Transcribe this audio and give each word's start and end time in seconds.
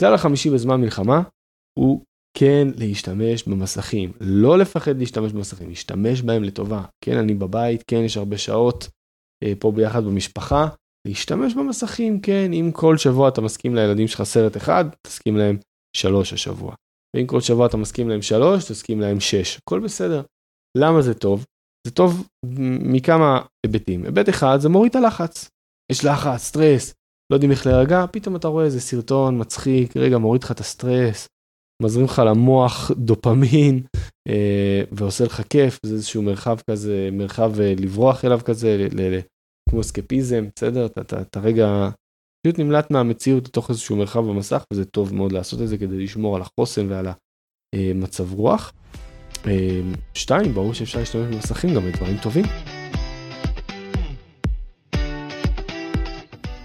כלל 0.00 0.14
החמישי 0.14 0.50
בזמן 0.50 0.80
מלחמה 0.80 1.22
הוא 1.78 2.04
כן 2.38 2.68
להשתמש 2.76 3.48
במסכים, 3.48 4.12
לא 4.20 4.58
לפחד 4.58 4.98
להשתמש 4.98 5.32
במסכים, 5.32 5.68
להשתמש 5.68 6.22
בהם 6.22 6.44
לטובה. 6.44 6.84
כן, 7.04 7.16
אני 7.16 7.34
בבית, 7.34 7.84
כן, 7.86 7.96
יש 8.04 8.16
הרבה 8.16 8.38
שעות 8.38 8.88
אה, 9.44 9.52
פה 9.58 9.72
ביחד 9.72 10.04
במשפחה, 10.04 10.68
להשתמש 11.08 11.54
במסכים, 11.54 12.20
כן, 12.20 12.52
אם 12.52 12.70
כל 12.72 12.96
שבוע 12.96 13.28
אתה 13.28 13.40
מסכים 13.40 13.74
לילדים 13.74 14.08
שלך 14.08 14.22
סרט 14.22 14.56
אחד, 14.56 14.84
תסכים 15.06 15.36
להם 15.36 15.58
שלוש 15.96 16.32
השבוע. 16.32 16.74
ואם 17.16 17.26
כל 17.26 17.40
שבוע 17.40 17.66
אתה 17.66 17.76
מסכים 17.76 18.08
להם 18.08 18.22
שלוש, 18.22 18.64
תסכים 18.64 19.00
להם 19.00 19.20
שש, 19.20 19.58
הכל 19.58 19.80
בסדר. 19.80 20.22
למה 20.78 21.02
זה 21.02 21.14
טוב? 21.14 21.44
זה 21.86 21.94
טוב 21.94 22.28
מכמה 22.92 23.42
היבטים. 23.66 24.04
היבט 24.04 24.28
אחד 24.28 24.58
זה 24.60 24.68
מוריד 24.68 24.90
את 24.90 24.96
הלחץ. 24.96 25.48
יש 25.92 26.04
לחץ, 26.04 26.40
סטרס, 26.40 26.94
לא 27.32 27.36
יודעים 27.36 27.50
איך 27.50 27.66
להירגע, 27.66 28.04
פתאום 28.12 28.36
אתה 28.36 28.48
רואה 28.48 28.64
איזה 28.64 28.80
סרטון 28.80 29.40
מצחיק, 29.40 29.96
רגע 29.96 30.18
מוריד 30.18 30.44
לך 30.44 30.50
את 30.50 30.60
הסטרס, 30.60 31.28
מזרים 31.82 32.04
לך 32.04 32.22
למוח 32.26 32.90
דופמין 32.96 33.82
אה, 34.28 34.82
ועושה 34.92 35.24
לך 35.24 35.42
כיף, 35.50 35.78
זה 35.86 35.94
איזשהו 35.94 36.22
מרחב 36.22 36.58
כזה, 36.70 37.08
מרחב 37.12 37.60
אה, 37.60 37.74
לברוח 37.78 38.24
אליו 38.24 38.40
כזה, 38.44 38.76
ל, 38.78 39.00
ל, 39.00 39.20
כמו 39.70 39.82
אסקפיזם, 39.82 40.44
בסדר? 40.56 40.86
אתה, 40.86 41.00
אתה, 41.00 41.20
אתה 41.20 41.40
רגע 41.40 41.88
פשוט 42.46 42.58
נמלט 42.58 42.90
מהמציאות 42.90 43.48
לתוך 43.48 43.70
איזשהו 43.70 43.96
מרחב 43.96 44.20
במסך, 44.20 44.64
וזה 44.72 44.84
טוב 44.84 45.14
מאוד 45.14 45.32
לעשות 45.32 45.60
את 45.62 45.68
זה 45.68 45.78
כדי 45.78 46.04
לשמור 46.04 46.36
על 46.36 46.42
החוסן 46.42 46.92
ועל 46.92 47.06
המצב 47.74 48.32
רוח. 48.32 48.72
אה, 49.46 49.80
שתיים, 50.14 50.54
ברור 50.54 50.74
שאפשר 50.74 50.98
להשתמש 50.98 51.34
במסכים 51.34 51.74
גם 51.74 51.86
לדברים 51.86 52.16
טובים. 52.22 52.44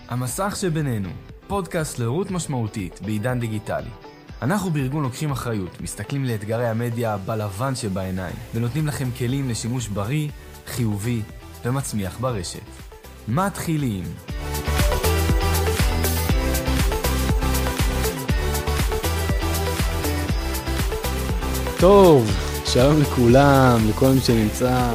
המסך 0.10 0.56
שבינינו, 0.60 1.10
פודקאסט 1.48 2.00
להורות 2.00 2.32
משמעותית 2.32 3.00
בעידן 3.02 3.40
דיגיטלי. 3.40 3.90
אנחנו 4.42 4.70
בארגון 4.70 5.04
לוקחים 5.04 5.32
אחריות, 5.32 5.82
מסתכלים 5.82 6.26
לאתגרי 6.26 6.68
המדיה 6.68 7.18
בלבן 7.18 7.76
שבעיניים, 7.76 8.36
ונותנים 8.56 8.88
לכם 8.88 9.12
כלים 9.18 9.50
לשימוש 9.50 9.88
בריא, 9.88 10.30
חיובי 10.68 11.22
ומצמיח 11.66 12.20
ברשת. 12.20 12.60
מתחילים. 13.28 14.04
טוב, 21.80 22.32
שלום 22.66 23.02
לכולם, 23.02 23.80
לכל 23.90 24.10
מי 24.10 24.20
שנמצא 24.20 24.94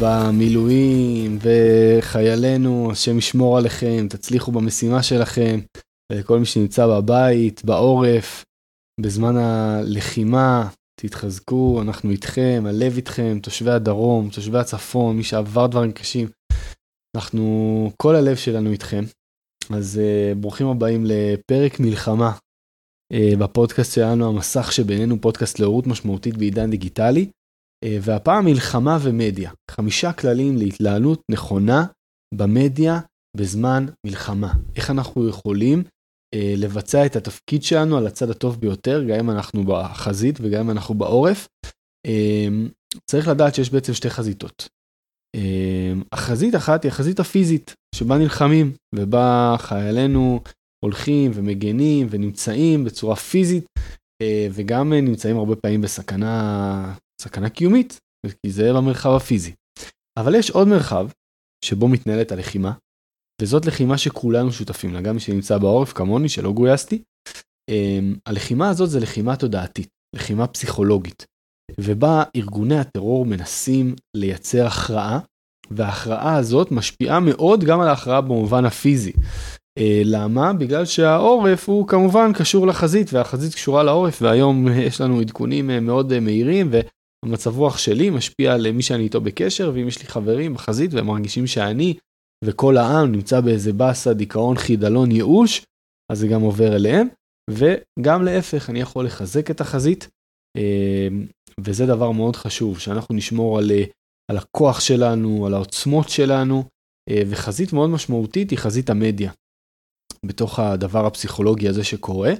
במילואים 0.00 1.38
וחיילינו, 1.40 2.92
השם 2.92 3.18
ישמור 3.18 3.58
עליכם, 3.58 4.06
תצליחו 4.10 4.52
במשימה 4.52 5.02
שלכם, 5.02 5.60
לכל 6.12 6.38
מי 6.38 6.46
שנמצא 6.46 6.86
בבית, 6.86 7.64
בעורף, 7.64 8.44
בזמן 9.00 9.36
הלחימה, 9.36 10.68
תתחזקו, 11.00 11.82
אנחנו 11.82 12.10
איתכם, 12.10 12.64
הלב 12.66 12.96
איתכם, 12.96 13.38
תושבי 13.42 13.70
הדרום, 13.70 14.28
תושבי 14.30 14.58
הצפון, 14.58 15.16
מי 15.16 15.24
שעבר 15.24 15.66
דברים 15.66 15.92
קשים, 15.92 16.28
אנחנו, 17.16 17.90
כל 17.96 18.16
הלב 18.16 18.36
שלנו 18.36 18.70
איתכם. 18.70 19.04
אז 19.70 20.00
uh, 20.00 20.38
ברוכים 20.38 20.66
הבאים 20.66 21.04
לפרק 21.06 21.80
מלחמה 21.80 22.32
uh, 23.12 23.16
בפודקאסט 23.38 23.94
שלנו, 23.94 24.28
המסך 24.28 24.72
שבינינו, 24.72 25.20
פודקאסט 25.20 25.58
להורות 25.58 25.86
משמעותית 25.86 26.36
בעידן 26.36 26.70
דיגיטלי. 26.70 27.30
אה, 27.82 27.98
והפעם 28.02 28.44
מלחמה 28.44 28.98
ומדיה, 29.02 29.50
חמישה 29.70 30.12
כללים 30.12 30.56
להתנהלות 30.56 31.22
נכונה 31.30 31.86
במדיה 32.34 33.00
בזמן 33.36 33.86
מלחמה. 34.06 34.52
איך 34.76 34.90
אנחנו 34.90 35.28
יכולים 35.28 35.82
אה, 36.34 36.54
לבצע 36.56 37.06
את 37.06 37.16
התפקיד 37.16 37.62
שלנו 37.62 37.96
על 37.96 38.06
הצד 38.06 38.30
הטוב 38.30 38.60
ביותר, 38.60 39.04
גם 39.08 39.18
אם 39.18 39.30
אנחנו 39.30 39.64
בחזית 39.64 40.38
וגם 40.40 40.60
אם 40.60 40.70
אנחנו 40.70 40.94
בעורף. 40.94 41.48
אה, 42.06 42.48
צריך 43.10 43.28
לדעת 43.28 43.54
שיש 43.54 43.70
בעצם 43.70 43.94
שתי 43.94 44.10
חזיתות. 44.10 44.68
אה, 45.36 45.92
החזית 46.12 46.54
אחת 46.54 46.82
היא 46.82 46.92
החזית 46.92 47.20
הפיזית, 47.20 47.74
שבה 47.94 48.18
נלחמים, 48.18 48.72
ובה 48.94 49.56
חיילינו 49.58 50.40
הולכים 50.84 51.30
ומגנים 51.34 52.06
ונמצאים 52.10 52.84
בצורה 52.84 53.16
פיזית, 53.16 53.64
אה, 54.22 54.48
וגם 54.52 54.92
נמצאים 54.92 55.36
הרבה 55.36 55.56
פעמים 55.56 55.80
בסכנה 55.80 56.94
סכנה 57.22 57.50
קיומית, 57.50 57.98
כי 58.26 58.52
זה 58.52 58.72
במרחב 58.72 59.10
הפיזי. 59.10 59.52
אבל 60.18 60.34
יש 60.34 60.50
עוד 60.50 60.68
מרחב 60.68 61.08
שבו 61.64 61.88
מתנהלת 61.88 62.32
הלחימה, 62.32 62.72
וזאת 63.42 63.66
לחימה 63.66 63.98
שכולנו 63.98 64.52
שותפים 64.52 64.94
לה, 64.94 65.00
גם 65.00 65.14
מי 65.14 65.20
שנמצא 65.20 65.58
בעורף 65.58 65.92
כמוני 65.92 66.28
שלא 66.28 66.52
גויסתי. 66.52 67.02
אמ, 67.70 68.14
הלחימה 68.26 68.70
הזאת 68.70 68.90
זה 68.90 69.00
לחימה 69.00 69.36
תודעתית, 69.36 69.88
לחימה 70.16 70.46
פסיכולוגית, 70.46 71.26
ובה 71.80 72.22
ארגוני 72.36 72.78
הטרור 72.78 73.26
מנסים 73.26 73.94
לייצר 74.16 74.66
הכרעה, 74.66 75.18
וההכרעה 75.70 76.36
הזאת 76.36 76.70
משפיעה 76.70 77.20
מאוד 77.20 77.64
גם 77.64 77.80
על 77.80 77.88
ההכרעה 77.88 78.20
במובן 78.20 78.64
הפיזי. 78.64 79.12
אה, 79.78 80.02
למה? 80.04 80.52
בגלל 80.52 80.84
שהעורף 80.84 81.68
הוא 81.68 81.88
כמובן 81.88 82.32
קשור 82.32 82.66
לחזית 82.66 83.12
והחזית 83.12 83.54
קשורה 83.54 83.82
לעורף 83.82 84.22
והיום 84.22 84.68
יש 84.88 85.00
לנו 85.00 85.20
עדכונים 85.20 85.70
אה, 85.70 85.80
מאוד 85.80 86.12
אה, 86.12 86.20
מהירים 86.20 86.68
המצב 87.24 87.58
רוח 87.58 87.78
שלי 87.78 88.10
משפיע 88.10 88.54
על 88.54 88.72
מי 88.72 88.82
שאני 88.82 89.02
איתו 89.02 89.20
בקשר, 89.20 89.72
ואם 89.74 89.88
יש 89.88 90.02
לי 90.02 90.08
חברים 90.08 90.54
בחזית 90.54 90.94
והם 90.94 91.06
מרגישים 91.06 91.46
שאני 91.46 91.94
וכל 92.44 92.76
העם 92.76 93.12
נמצא 93.12 93.40
באיזה 93.40 93.72
באסה, 93.72 94.14
דיכאון, 94.14 94.56
חידלון, 94.56 95.10
ייאוש, 95.10 95.64
אז 96.12 96.18
זה 96.18 96.26
גם 96.26 96.40
עובר 96.40 96.76
אליהם, 96.76 97.08
וגם 97.50 98.24
להפך, 98.24 98.70
אני 98.70 98.80
יכול 98.80 99.04
לחזק 99.04 99.50
את 99.50 99.60
החזית, 99.60 100.08
אמ, 100.58 101.26
וזה 101.60 101.86
דבר 101.86 102.10
מאוד 102.10 102.36
חשוב, 102.36 102.78
שאנחנו 102.78 103.14
נשמור 103.14 103.58
על, 103.58 103.70
על 104.30 104.36
הכוח 104.36 104.80
שלנו, 104.80 105.46
על 105.46 105.54
העוצמות 105.54 106.08
שלנו, 106.08 106.64
אה, 107.10 107.22
וחזית 107.30 107.72
מאוד 107.72 107.90
משמעותית 107.90 108.50
היא 108.50 108.58
חזית 108.58 108.90
המדיה, 108.90 109.32
בתוך 110.26 110.58
הדבר 110.58 111.06
הפסיכולוגי 111.06 111.68
הזה 111.68 111.84
שקורה. 111.84 112.32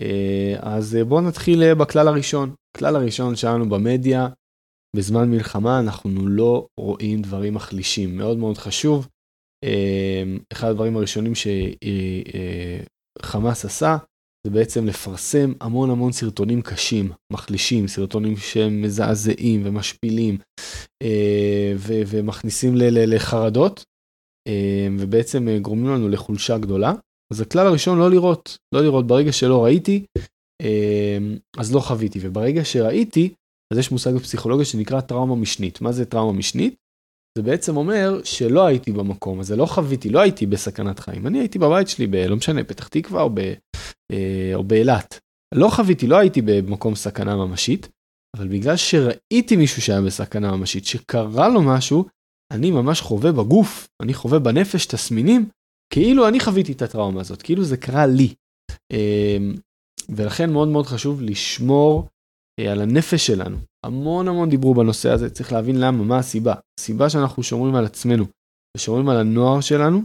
אה, 0.00 0.56
אז 0.60 0.96
אה, 0.96 1.04
בואו 1.04 1.20
נתחיל 1.20 1.62
אה, 1.62 1.74
בכלל 1.74 2.08
הראשון. 2.08 2.54
הכלל 2.78 2.96
הראשון 2.96 3.36
שלנו 3.36 3.68
במדיה, 3.68 4.28
בזמן 4.96 5.30
מלחמה 5.30 5.80
אנחנו 5.80 6.28
לא 6.28 6.66
רואים 6.80 7.22
דברים 7.22 7.54
מחלישים, 7.54 8.16
מאוד 8.16 8.38
מאוד 8.38 8.58
חשוב. 8.58 9.08
אחד 10.52 10.68
הדברים 10.68 10.96
הראשונים 10.96 11.32
שחמאס 13.18 13.64
עשה 13.64 13.96
זה 14.46 14.52
בעצם 14.52 14.86
לפרסם 14.86 15.52
המון 15.60 15.90
המון 15.90 16.12
סרטונים 16.12 16.62
קשים, 16.62 17.12
מחלישים, 17.32 17.88
סרטונים 17.88 18.36
שהם 18.36 18.82
מזעזעים 18.82 19.62
ומשפילים 19.64 20.38
ו- 21.76 22.02
ומכניסים 22.06 22.76
ל- 22.76 23.14
לחרדות 23.14 23.84
ובעצם 24.98 25.48
גורמים 25.62 25.86
לנו 25.86 26.08
לחולשה 26.08 26.58
גדולה. 26.58 26.92
אז 27.32 27.40
הכלל 27.40 27.66
הראשון 27.66 27.98
לא 27.98 28.10
לראות, 28.10 28.58
לא 28.74 28.82
לראות 28.82 29.06
ברגע 29.06 29.32
שלא 29.32 29.64
ראיתי, 29.64 30.04
אז 31.58 31.74
לא 31.74 31.80
חוויתי, 31.80 32.18
וברגע 32.22 32.64
שראיתי, 32.64 33.34
אז 33.72 33.78
יש 33.78 33.90
מושג 33.90 34.12
בפסיכולוגיה 34.14 34.64
שנקרא 34.64 35.00
טראומה 35.00 35.34
משנית. 35.34 35.80
מה 35.80 35.92
זה 35.92 36.04
טראומה 36.04 36.38
משנית? 36.38 36.74
זה 37.38 37.42
בעצם 37.42 37.76
אומר 37.76 38.20
שלא 38.24 38.66
הייתי 38.66 38.92
במקום 38.92 39.40
הזה, 39.40 39.56
לא 39.56 39.66
חוויתי, 39.66 40.08
לא 40.08 40.20
הייתי 40.20 40.46
בסכנת 40.46 40.98
חיים. 40.98 41.26
אני 41.26 41.38
הייתי 41.38 41.58
בבית 41.58 41.88
שלי, 41.88 42.06
ב, 42.06 42.14
לא 42.14 42.36
משנה, 42.36 42.64
פתח 42.64 42.88
תקווה 42.88 43.26
אה, 44.12 44.50
או 44.54 44.64
באילת. 44.64 45.20
לא 45.54 45.68
חוויתי, 45.68 46.06
לא 46.06 46.16
הייתי 46.16 46.42
במקום 46.42 46.94
סכנה 46.94 47.36
ממשית, 47.36 47.88
אבל 48.36 48.48
בגלל 48.48 48.76
שראיתי 48.76 49.56
מישהו 49.56 49.82
שהיה 49.82 50.02
בסכנה 50.02 50.56
ממשית, 50.56 50.84
שקרה 50.84 51.48
לו 51.48 51.62
משהו, 51.62 52.04
אני 52.52 52.70
ממש 52.70 53.00
חווה 53.00 53.32
בגוף, 53.32 53.88
אני 54.02 54.14
חווה 54.14 54.38
בנפש 54.38 54.86
תסמינים 54.86 55.48
כאילו 55.92 56.28
אני 56.28 56.40
חוויתי 56.40 56.72
את 56.72 56.82
הטראומה 56.82 57.20
הזאת, 57.20 57.42
כאילו 57.42 57.64
זה 57.64 57.76
קרה 57.76 58.06
לי. 58.06 58.34
ולכן 60.10 60.52
מאוד 60.52 60.68
מאוד 60.68 60.86
חשוב 60.86 61.22
לשמור 61.22 62.08
אה, 62.60 62.72
על 62.72 62.80
הנפש 62.80 63.26
שלנו. 63.26 63.56
המון 63.86 64.28
המון 64.28 64.50
דיברו 64.50 64.74
בנושא 64.74 65.10
הזה, 65.10 65.30
צריך 65.30 65.52
להבין 65.52 65.80
למה, 65.80 66.04
מה 66.04 66.18
הסיבה. 66.18 66.54
הסיבה 66.80 67.10
שאנחנו 67.10 67.42
שומרים 67.42 67.74
על 67.74 67.84
עצמנו 67.84 68.24
ושומרים 68.76 69.08
על 69.08 69.16
הנוער 69.16 69.60
שלנו, 69.60 70.02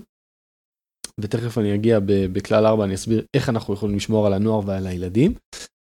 ותכף 1.20 1.58
אני 1.58 1.76
אגיע 1.76 2.00
בכלל 2.34 2.66
4, 2.66 2.84
אני 2.84 2.96
אסביר 2.96 3.26
איך 3.36 3.50
אנחנו 3.50 3.74
יכולים 3.74 3.96
לשמור 3.96 4.28
על 4.28 4.34
הנוער 4.34 4.68
ועל 4.68 4.88
הילדים, 4.88 5.34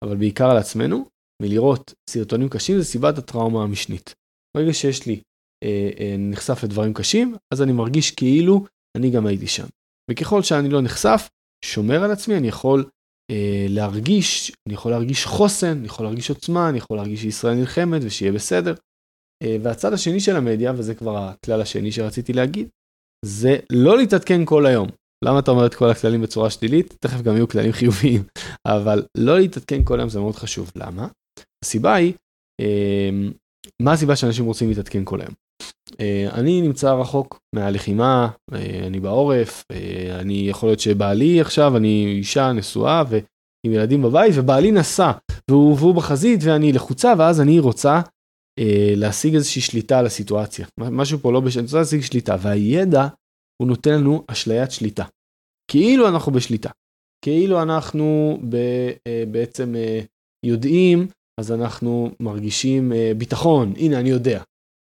אבל 0.06 0.18
בעיקר 0.18 0.50
על 0.52 0.58
עצמנו, 0.58 1.06
מלראות 1.42 1.94
סרטונים 2.10 2.50
קשים 2.50 2.78
זה 2.78 2.84
סיבת 2.84 3.18
הטראומה 3.18 3.63
המשנית. 3.63 4.13
ברגע 4.58 4.74
שיש 4.74 5.08
לי 5.08 5.22
אה, 5.63 5.90
אה, 6.00 6.16
נחשף 6.18 6.63
לדברים 6.63 6.94
קשים, 6.94 7.36
אז 7.54 7.62
אני 7.62 7.72
מרגיש 7.72 8.12
כאילו 8.12 8.66
אני 8.98 9.12
גם 9.12 9.25
הייתי 9.25 9.48
שם. 9.48 9.68
וככל 10.12 10.44
שאני 10.44 10.69
לא 10.69 10.81
נחשף, 10.81 11.30
שומר 11.66 12.04
על 12.04 12.12
עצמי, 12.12 12.38
אני 12.38 12.48
יכול 12.48 12.90
להרגיש, 13.69 14.51
אני 14.68 14.73
יכול 14.73 14.91
להרגיש 14.91 15.25
חוסן, 15.25 15.77
אני 15.77 15.85
יכול 15.85 16.06
להרגיש 16.06 16.29
עוצמה, 16.29 16.69
אני 16.69 16.77
יכול 16.77 16.97
להרגיש 16.97 17.21
שישראל 17.21 17.56
נלחמת 17.56 18.01
ושיהיה 18.03 18.31
בסדר. 18.31 18.73
אה, 19.44 19.57
והצד 19.63 19.94
השני 19.94 20.19
של 20.19 20.35
המדיה, 20.35 20.73
וזה 20.77 20.95
כבר 20.95 21.18
הכלל 21.18 21.62
השני 21.62 21.91
שרציתי 21.91 22.33
להגיד, 22.33 22.69
זה 23.25 23.57
לא 23.71 23.97
להתעדכן 23.97 24.45
כל 24.45 24.65
היום. 24.65 24.88
למה 25.25 25.39
אתה 25.39 25.51
אומר 25.51 25.65
את 25.65 25.75
כל 25.75 25.89
הכללים 25.89 26.21
בצורה 26.21 26.50
שלילית? 26.50 26.94
תכף 27.00 27.21
גם 27.21 27.35
יהיו 27.35 27.47
כללים 27.47 27.71
חיוביים. 27.71 28.23
אבל 28.75 29.03
לא 29.18 29.39
להתעדכן 29.39 29.83
כל 29.83 30.00
היום 30.00 30.09
זה 30.09 30.19
מאוד 30.19 30.35
חשוב. 30.35 30.71
למה? 30.75 31.07
הסיבה 31.65 31.95
היא, 31.95 32.13
מה 33.81 33.94
הסיבה 33.94 34.15
שאנשים 34.15 34.45
רוצים 34.45 34.69
להתעדכן 34.69 35.01
כל 35.06 35.21
היום? 35.21 35.33
אני 36.33 36.61
נמצא 36.61 36.93
רחוק 36.93 37.39
מהלחימה, 37.55 38.27
אני 38.88 38.99
בעורף, 38.99 39.63
אני 40.19 40.33
יכול 40.33 40.69
להיות 40.69 40.79
שבעלי 40.79 41.41
עכשיו, 41.41 41.77
אני 41.77 42.05
אישה 42.17 42.51
נשואה 42.51 43.03
ועם 43.09 43.73
ילדים 43.73 44.01
בבית, 44.01 44.33
ובעלי 44.35 44.71
נסע, 44.71 45.11
והוא, 45.49 45.75
והוא 45.79 45.95
בחזית 45.95 46.39
ואני 46.43 46.73
לחוצה, 46.73 47.13
ואז 47.17 47.41
אני 47.41 47.59
רוצה 47.59 48.01
אה, 48.59 48.93
להשיג 48.95 49.35
איזושהי 49.35 49.61
שליטה 49.61 49.99
על 49.99 50.05
הסיטואציה. 50.05 50.67
משהו 50.77 51.19
פה 51.19 51.31
לא 51.31 51.39
בשליטה, 51.39 51.59
אני 51.59 51.65
רוצה 51.65 51.77
להשיג 51.77 52.01
שליטה, 52.01 52.35
והידע 52.39 53.07
הוא 53.61 53.67
נותן 53.67 53.91
לנו 53.91 54.23
אשליית 54.27 54.71
שליטה. 54.71 55.05
כאילו 55.71 56.07
אנחנו 56.07 56.31
בשליטה. 56.31 56.69
כאילו 57.25 57.61
אנחנו 57.61 58.38
ב, 58.49 58.55
אה, 59.07 59.23
בעצם 59.31 59.75
אה, 59.75 60.01
יודעים, 60.45 61.07
אז 61.39 61.51
אנחנו 61.51 62.11
מרגישים 62.19 62.93
אה, 62.93 63.11
ביטחון, 63.17 63.73
הנה 63.77 63.99
אני 63.99 64.09
יודע. 64.09 64.43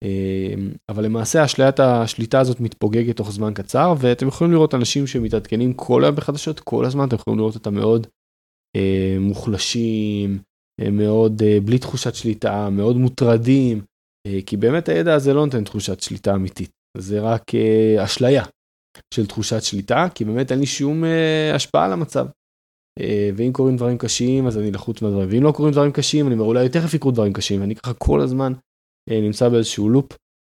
אה, 0.03 0.55
אבל 0.89 1.05
למעשה 1.05 1.45
אשליית 1.45 1.81
השליטה 1.81 2.41
הזאת 2.41 2.61
מתפוגגת 2.61 3.17
תוך 3.17 3.33
זמן 3.33 3.55
קצר, 3.55 3.95
ואתם 3.99 4.29
יכולים 4.29 4.53
לראות 4.53 4.75
אנשים 4.75 5.07
שמתעדכנים 5.07 5.73
כל 5.73 6.05
היום 6.05 6.17
בחדשות, 6.17 6.61
כל 6.61 6.85
הזמן 6.85 7.09
אתם 7.09 7.17
יכולים 7.17 7.39
לראות 7.39 7.55
אותם 7.55 7.75
מאוד 7.75 8.07
אה, 8.77 9.17
מוחלשים, 9.21 10.39
מאוד 10.81 11.43
אה, 11.43 11.59
בלי 11.65 11.79
תחושת 11.79 12.15
שליטה, 12.15 12.71
מאוד 12.71 12.97
מוטרדים, 12.97 13.81
אה, 14.27 14.39
כי 14.47 14.57
באמת 14.57 14.89
הידע 14.89 15.15
הזה 15.15 15.35
לא 15.35 15.45
נותן 15.45 15.65
תחושת 15.65 16.01
שליטה 16.01 16.35
אמיתית, 16.35 16.71
זה 16.99 17.21
רק 17.21 17.55
אה, 17.55 18.05
אשליה 18.05 18.45
של 19.15 19.27
תחושת 19.27 19.63
שליטה, 19.63 20.07
כי 20.15 20.25
באמת 20.25 20.53
אין 20.53 20.61
לי 20.61 20.67
שום 20.67 21.05
השפעה 21.55 21.85
על 21.85 21.93
המצב. 21.93 22.27
ואם 23.37 23.51
קורים 23.53 23.77
דברים 23.77 23.99
קשים 23.99 24.47
אז 24.47 24.59
אני 24.59 24.71
לחוץ 24.71 25.03
מהדברים, 25.03 25.29
ואם 25.31 25.43
לא 25.43 25.53
קורים 25.53 25.73
דברים 25.73 25.93
קשים 25.93 26.27
אני 26.27 26.35
אומר 26.35 26.45
אולי 26.45 26.69
תכף 26.69 26.95
יקרו 26.95 27.11
דברים 27.11 27.33
קשים, 27.33 27.61
ואני 27.61 27.77
ככה 27.77 27.95
כל 27.95 28.21
הזמן 28.21 28.53
נמצא 29.11 29.49
באיזשהו 29.49 29.89
לופ 29.89 30.13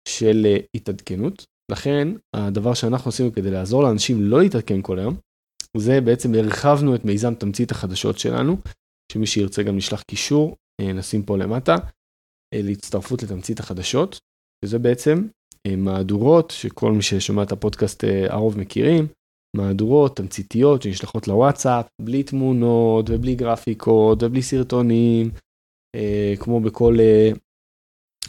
של 0.08 0.58
התעדכנות. 0.76 1.46
לכן 1.72 2.08
הדבר 2.36 2.74
שאנחנו 2.74 3.10
עשינו 3.10 3.34
כדי 3.34 3.52
לעזור 3.52 3.84
לאנשים 3.84 4.22
לא 4.22 4.42
להתעדכן 4.42 4.82
כל 4.82 5.00
היום, 5.00 5.16
זה 5.78 6.02
בעצם 6.02 6.34
הרחבנו 6.34 6.96
את 6.96 7.06
מיזם 7.06 7.34
תמצית 7.34 7.72
החדשות 7.72 8.20
שלנו, 8.20 8.58
שמי 9.12 9.28
שירצה 9.28 9.64
גם 9.64 9.78
נשלח 9.78 10.02
קישור, 10.02 10.56
אה, 10.82 10.94
נשים 10.94 11.24
פה 11.24 11.38
למטה, 11.38 11.76
אה, 12.54 12.62
להצטרפות 12.64 13.24
לתמצית 13.24 13.60
החדשות, 13.60 14.20
שזה 14.66 14.80
בעצם 14.80 15.28
אה, 15.68 15.76
מהדורות 15.76 16.52
שכל 16.52 16.92
מי 16.92 17.02
ששומע 17.02 17.44
את 17.44 17.52
הפודקאסט 17.52 18.04
הרוב 18.30 18.60
מכירים, 18.60 19.08
מהדורות 19.58 20.18
תמציתיות 20.18 20.82
שנשלחות 20.82 21.28
לוואטסאפ, 21.28 21.88
בלי 22.02 22.24
תמונות 22.24 23.10
ובלי 23.10 23.36
גרפיקות 23.36 24.24
ובלי 24.24 24.42
סרטונים, 24.42 25.32
כמו 26.40 26.60
בכל 26.60 26.98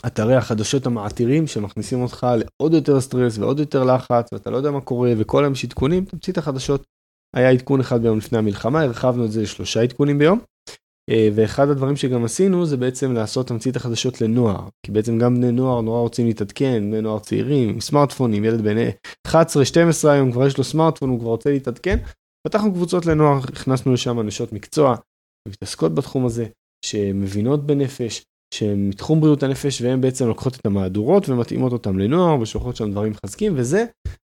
אתרי 0.06 0.34
החדשות 0.34 0.86
המעתירים 0.86 1.46
שמכניסים 1.46 2.02
אותך 2.02 2.26
לעוד 2.38 2.72
יותר 2.72 3.00
סטרס 3.00 3.38
ועוד 3.38 3.58
יותר 3.58 3.84
לחץ 3.84 4.32
ואתה 4.32 4.50
לא 4.50 4.56
יודע 4.56 4.70
מה 4.70 4.80
קורה 4.80 5.12
וכל 5.18 5.44
היום 5.44 5.52
יש 5.52 5.64
עדכונים, 5.64 6.04
תמצית 6.04 6.38
החדשות 6.38 6.84
היה 7.36 7.50
עדכון 7.50 7.80
אחד 7.80 8.02
ביום 8.02 8.18
לפני 8.18 8.38
המלחמה, 8.38 8.82
הרחבנו 8.82 9.24
את 9.24 9.32
זה 9.32 9.42
לשלושה 9.42 9.82
עדכונים 9.82 10.18
ביום. 10.18 10.38
אה, 11.10 11.28
ואחד 11.34 11.68
הדברים 11.68 11.96
שגם 11.96 12.24
עשינו 12.24 12.66
זה 12.66 12.76
בעצם 12.76 13.12
לעשות 13.12 13.48
תמצית 13.48 13.76
החדשות 13.76 14.20
לנוער, 14.20 14.68
כי 14.82 14.92
בעצם 14.92 15.18
גם 15.18 15.34
בני 15.34 15.52
נוער 15.52 15.80
נורא 15.80 16.00
רוצים 16.00 16.26
להתעדכן, 16.26 16.90
בני 16.90 17.00
נוער 17.00 17.18
צעירים, 17.18 17.68
עם 17.68 17.80
סמארטפונים, 17.80 18.44
ילד 18.44 18.60
בן 18.60 18.76
11-12 19.28 19.30
היום 20.08 20.32
כבר 20.32 20.46
יש 20.46 20.58
לו 20.58 20.64
סמארטפון, 20.64 21.10
הוא 21.10 21.20
כבר 21.20 21.28
רוצה 21.28 21.50
להתעדכן. 21.50 21.98
פתחנו 22.46 22.72
קבוצות 22.72 23.06
לנוער, 23.06 23.38
הכנסנו 23.38 23.92
לשם 23.92 24.20
אנשות 24.20 24.52
מקצוע, 24.52 24.96
מתעסקות 25.48 25.94
בתחום 25.94 26.26
הזה, 26.26 26.46
שמבינות 26.84 27.66
בנפש, 27.66 28.24
שהן 28.56 28.88
מתחום 28.88 29.20
בריאות 29.20 29.42
הנפש 29.42 29.80
והן 29.80 30.00
בעצם 30.00 30.26
לוקחות 30.26 30.56
את 30.56 30.66
המהדורות 30.66 31.28
ומתאימות 31.28 31.72
אותם 31.72 31.98
לנוער 31.98 32.40
ושולחות 32.40 32.76
שם 32.76 32.90
דברים 32.90 33.12
מחזקים 33.12 33.52
וזה 33.56 33.84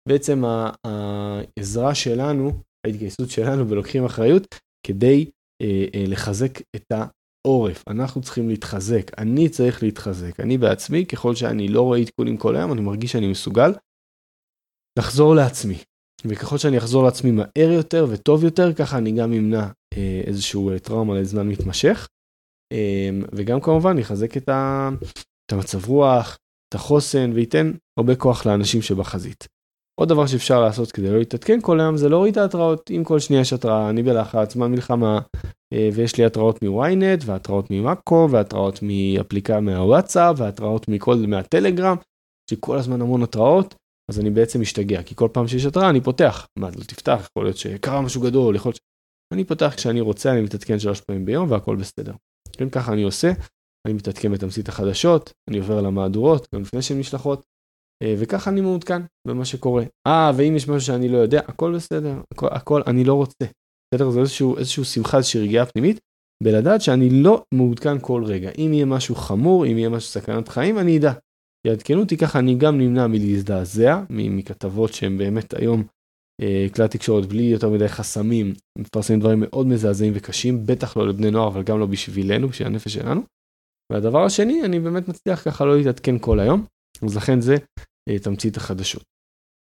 בעצם 0.10 0.44
העזרה 0.86 1.96
שלנו, 1.96 2.52
ההתגייסות 2.86 3.30
שלנו 3.30 3.70
ולוקחים 3.70 4.06
אחריות 4.06 4.56
כדי 4.88 5.30
אה, 5.62 5.86
אה, 5.96 6.04
לחזק 6.08 6.60
את 6.76 6.92
העורף. 6.92 7.84
אנחנו 7.88 8.22
צריכים 8.22 8.50
להתחזק, 8.50 9.12
אני 9.18 9.50
צריך 9.50 9.84
להתחזק. 9.84 10.40
אני 10.40 10.58
בעצמי, 10.58 11.06
ככל 11.06 11.36
שאני 11.36 11.68
לא 11.68 11.82
רואה 11.82 12.00
עדכונים 12.00 12.38
כל 12.38 12.56
היום, 12.56 12.74
אני 12.74 12.82
מרגיש 12.82 13.12
שאני 13.12 13.28
מסוגל 13.28 13.72
לחזור 15.00 15.36
לעצמי. 15.36 15.78
וככל 16.26 16.58
שאני 16.58 16.78
אחזור 16.78 17.04
לעצמי 17.04 17.32
מהר 17.32 17.72
יותר 17.72 18.06
וטוב 18.10 18.44
יותר, 18.44 18.74
ככה 18.74 18.98
אני 18.98 19.12
גם 19.12 19.34
אמנע 19.34 19.68
אה, 19.98 20.22
איזשהו 20.26 20.72
אה, 20.72 20.80
טראומה 20.80 21.20
לזמן 21.20 21.48
מתמשך. 21.48 22.08
אה, 22.74 23.10
וגם 23.34 23.62
כמובן 23.62 23.98
יחזק 23.98 24.38
את, 24.38 24.50
ה, 24.50 24.90
את 25.46 25.52
המצב 25.52 25.86
רוח, 25.86 26.38
את 26.70 26.76
החוסן, 26.76 27.32
וייתן 27.34 27.72
הרבה 28.00 28.16
כוח 28.16 28.46
לאנשים 28.46 28.82
שבחזית. 28.82 29.48
עוד 30.00 30.10
דבר 30.10 30.28
שאפשר 30.28 30.62
לעשות 30.62 30.92
כדי 30.92 31.10
לא 31.10 31.18
להתעדכן 31.18 31.62
כל 31.62 31.80
היום 31.80 31.98
זה 31.98 32.10
להוריד 32.10 32.32
את 32.32 32.38
ההתראות 32.38 32.92
אם 32.92 33.04
כל 33.04 33.20
שנייה 33.20 33.42
יש 33.42 33.54
התראה 33.54 33.90
אני 33.90 34.04
בלחץ 34.04 34.54
זמן 34.54 34.72
מלחמה 34.72 35.20
אה, 35.74 35.90
ויש 35.94 36.18
לי 36.18 36.26
התראות 36.26 36.62
מוויינט 36.62 37.24
והתראות 37.26 37.66
ממאקו 37.72 38.28
והתראות 38.32 38.80
מאפליקה 38.82 39.60
מהוואטסאפ 39.60 40.36
והתראות 40.40 40.88
מכל 40.88 41.16
מהטלגרם 41.16 41.96
שכל 42.50 42.78
הזמן 42.78 43.02
המון 43.02 43.24
התראות 43.24 43.76
אז 44.12 44.20
אני 44.20 44.30
בעצם 44.30 44.62
משתגע 44.62 45.04
כי 45.04 45.16
כל 45.16 45.30
פעם 45.34 45.48
שיש 45.48 45.66
התראה 45.66 45.90
אני 45.90 46.02
פותח 46.02 46.48
מה 46.60 46.70
לא 46.70 46.84
תפתח 46.84 47.28
יכול 47.30 47.44
להיות 47.44 47.58
שקרה 47.58 48.02
משהו 48.02 48.22
גדול 48.22 48.56
יכול 48.56 48.70
להיות 48.70 48.80
אני 49.34 49.44
פותח 49.44 49.74
כשאני 49.76 50.02
רוצה 50.02 50.32
אני 50.32 50.42
מתעדכן 50.42 50.80
שלוש 50.80 51.02
פעמים 51.02 51.26
ביום 51.26 51.52
והכל 51.52 51.76
בסדר. 51.76 52.14
כן 52.58 52.70
ככה 52.70 52.94
אני 52.94 53.04
עושה 53.04 53.32
אני 53.88 53.94
מתעדכן 53.94 54.32
בתמצית 54.32 54.70
החדשות 54.70 55.34
אני 55.50 55.58
עובר 55.58 55.78
על 55.78 55.86
המהדורות 55.86 56.48
גם 56.56 56.62
לפני 56.62 56.82
שהן 56.82 57.00
נשלחות 57.00 57.46
אה, 58.04 58.16
וככה 58.18 58.50
אני 58.50 58.62
מעודכן 58.62 59.02
במה 59.28 59.46
שקורה. 59.46 59.84
אה, 60.08 60.32
ואם 60.38 60.56
יש 60.56 60.68
משהו 60.68 60.82
שאני 60.82 61.10
לא 61.10 61.18
יודע, 61.18 61.40
הכל 61.48 61.76
בסדר, 61.76 62.22
הכל, 62.34 62.48
הכל 62.52 62.82
אני 62.88 63.04
לא 63.04 63.14
רוצה. 63.14 63.46
בסדר? 63.94 64.10
זה 64.10 64.20
איזשהו, 64.20 64.58
איזשהו 64.58 64.86
שמחה, 64.86 65.18
איזושהי 65.18 65.42
רגיעה 65.42 65.66
פנימית, 65.66 66.00
בלדעת 66.44 66.82
שאני 66.82 67.10
לא 67.10 67.44
מעודכן 67.54 68.00
כל 68.02 68.24
רגע. 68.26 68.52
אם 68.58 68.74
יהיה 68.74 68.86
משהו 68.86 69.16
חמור, 69.16 69.66
אם 69.66 69.78
יהיה 69.78 69.90
משהו 69.90 70.10
סכנת 70.10 70.48
חיים, 70.48 70.80
אני 70.80 70.98
אדע. 70.98 71.14
יעדכנו 71.68 72.00
אותי 72.00 72.18
ככה, 72.18 72.40
אני 72.40 72.56
גם 72.56 72.78
נמנע 72.78 73.08
מלהזדעזע, 73.08 74.04
מכתבות 74.10 74.94
שהן 74.94 75.18
באמת 75.18 75.54
היום 75.54 75.84
כלי 76.76 76.88
תקשורת 76.88 77.26
בלי 77.26 77.44
יותר 77.44 77.70
מדי 77.70 77.88
חסמים, 77.88 78.54
מפרסמים 78.78 79.20
דברים 79.20 79.40
מאוד 79.40 79.68
מזעזעים 79.68 80.14
וקשים, 80.16 80.66
בטח 80.66 80.98
לא 80.98 81.08
לבני 81.08 81.32
נוער, 81.32 81.48
אבל 81.48 81.64
גם 81.64 81.80
לא 81.80 81.86
בשבילנו, 81.86 82.48
בשביל 82.48 82.68
הנפש 82.68 82.94
שלנו. 82.94 83.22
והדבר 83.92 84.26
השני, 84.26 84.66
אני 84.66 84.80
באמת 84.80 85.08
מצליח 85.08 85.46
ככה 85.46 85.66
לא 85.66 85.78
להתעדכן 85.78 86.20
כל 86.20 86.40
היום, 86.40 86.66
אז 87.04 87.18
לכן 87.18 87.42
זה 87.42 87.56
אה, 88.10 88.20
תמצית 88.20 88.58
החדשות. 88.58 89.04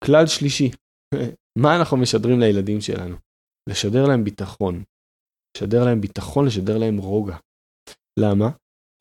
כלל 0.04 0.26
שלישי, 0.26 0.70
מה 1.62 1.76
אנחנו 1.76 1.96
משדרים 1.96 2.40
לילדים 2.40 2.80
שלנו? 2.80 3.16
לשדר 3.68 4.06
להם 4.06 4.24
ביטחון. 4.24 4.82
לשדר 5.56 5.84
להם 5.84 6.00
ביטחון, 6.00 6.46
לשדר 6.46 6.78
להם 6.78 6.98
רוגע. 6.98 7.36
למה? 8.20 8.50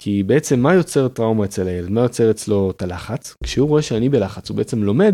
כי 0.02 0.24
בעצם 0.24 0.60
מה 0.60 0.74
יוצר 0.74 1.08
טראומה 1.08 1.46
אצל 1.46 1.68
הילד? 1.68 1.90
מה 1.90 2.02
יוצר 2.02 2.32
אצלו 2.32 2.72
את 2.72 2.82
הלחץ? 2.82 3.36
כשהוא 3.44 3.70
רואה 3.70 3.82
שאני 3.82 4.10
בלחץ, 4.10 4.50
הוא 4.50 4.58
בעצם 4.58 4.84
לומד 4.84 5.14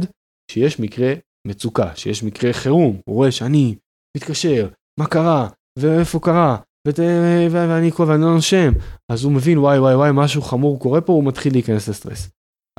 שיש 0.52 0.80
מקרה 0.80 1.14
מצוקה, 1.48 1.96
שיש 1.96 2.24
מקרה 2.24 2.54
חירום. 2.54 3.01
הוא 3.06 3.16
רואה 3.16 3.32
שאני 3.32 3.75
מתקשר, 4.18 4.68
מה 5.00 5.08
קרה? 5.08 5.48
ואיפה 5.80 6.20
קרה? 6.20 6.58
ואני 6.88 7.92
ואני 8.08 8.22
לא 8.22 8.34
נושם. 8.34 8.72
אז 9.12 9.24
הוא 9.24 9.32
מבין 9.32 9.58
וואי 9.58 9.80
וואי 9.80 9.96
וואי 9.96 10.10
משהו 10.13 10.42
חמור 10.42 10.80
קורה 10.80 11.01
פה, 11.01 11.13
הוא 11.13 11.24
מתחיל 11.24 11.54
להיכנס 11.54 11.89
לסטרס. 11.89 12.30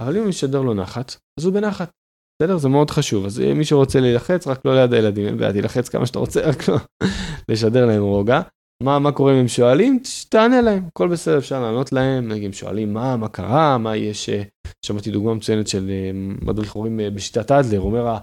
אבל 0.00 0.16
אם 0.16 0.22
הוא 0.22 0.28
משדר 0.28 0.62
לו 0.62 0.74
נחת, 0.74 1.16
אז 1.40 1.44
הוא 1.44 1.54
בנחת. 1.54 1.90
בסדר? 2.42 2.58
זה 2.58 2.68
מאוד 2.68 2.90
חשוב. 2.90 3.26
אז 3.26 3.38
מי 3.38 3.64
שרוצה 3.64 4.00
להילחץ, 4.00 4.46
רק 4.46 4.64
לא 4.64 4.74
ליד 4.74 4.92
הילדים, 4.92 5.26
אין 5.26 5.36
בעיה, 5.36 5.52
תילחץ 5.52 5.88
כמה 5.88 6.06
שאתה 6.06 6.18
רוצה, 6.18 6.40
רק 6.40 6.68
לא 6.68 6.76
לשדר 7.48 7.86
להם 7.86 8.02
רוגע. 8.02 8.40
מה, 8.82 8.98
מה 8.98 9.12
קורה 9.12 9.32
אם 9.32 9.38
הם 9.38 9.48
שואלים? 9.48 9.98
תענה 10.28 10.60
להם, 10.60 10.84
הכל 10.86 11.08
בסדר, 11.08 11.38
אפשר 11.38 11.62
לענות 11.62 11.92
להם, 11.92 12.28
נגיד 12.28 12.44
הם 12.44 12.52
שואלים 12.52 12.92
מה, 12.92 13.16
מה 13.16 13.28
קרה, 13.28 13.78
מה 13.78 13.96
יש, 13.96 14.28
אה, 14.28 14.42
שמעתי 14.86 15.10
דוגמה 15.10 15.34
מצוינת 15.34 15.68
של 15.68 15.90
אה, 15.90 16.10
מדריך 16.42 16.72
הורים 16.72 17.00
אה, 17.00 17.10
בשיטת 17.10 17.50
אדלר, 17.50 17.80
אומר, 17.80 18.16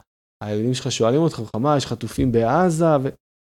הילדים 0.44 0.74
שלך 0.74 0.92
שואלים 0.92 1.22
אותך, 1.22 1.42
מה, 1.58 1.78
יש 1.78 1.86
חטופים 1.86 2.32
בעזה, 2.32 2.86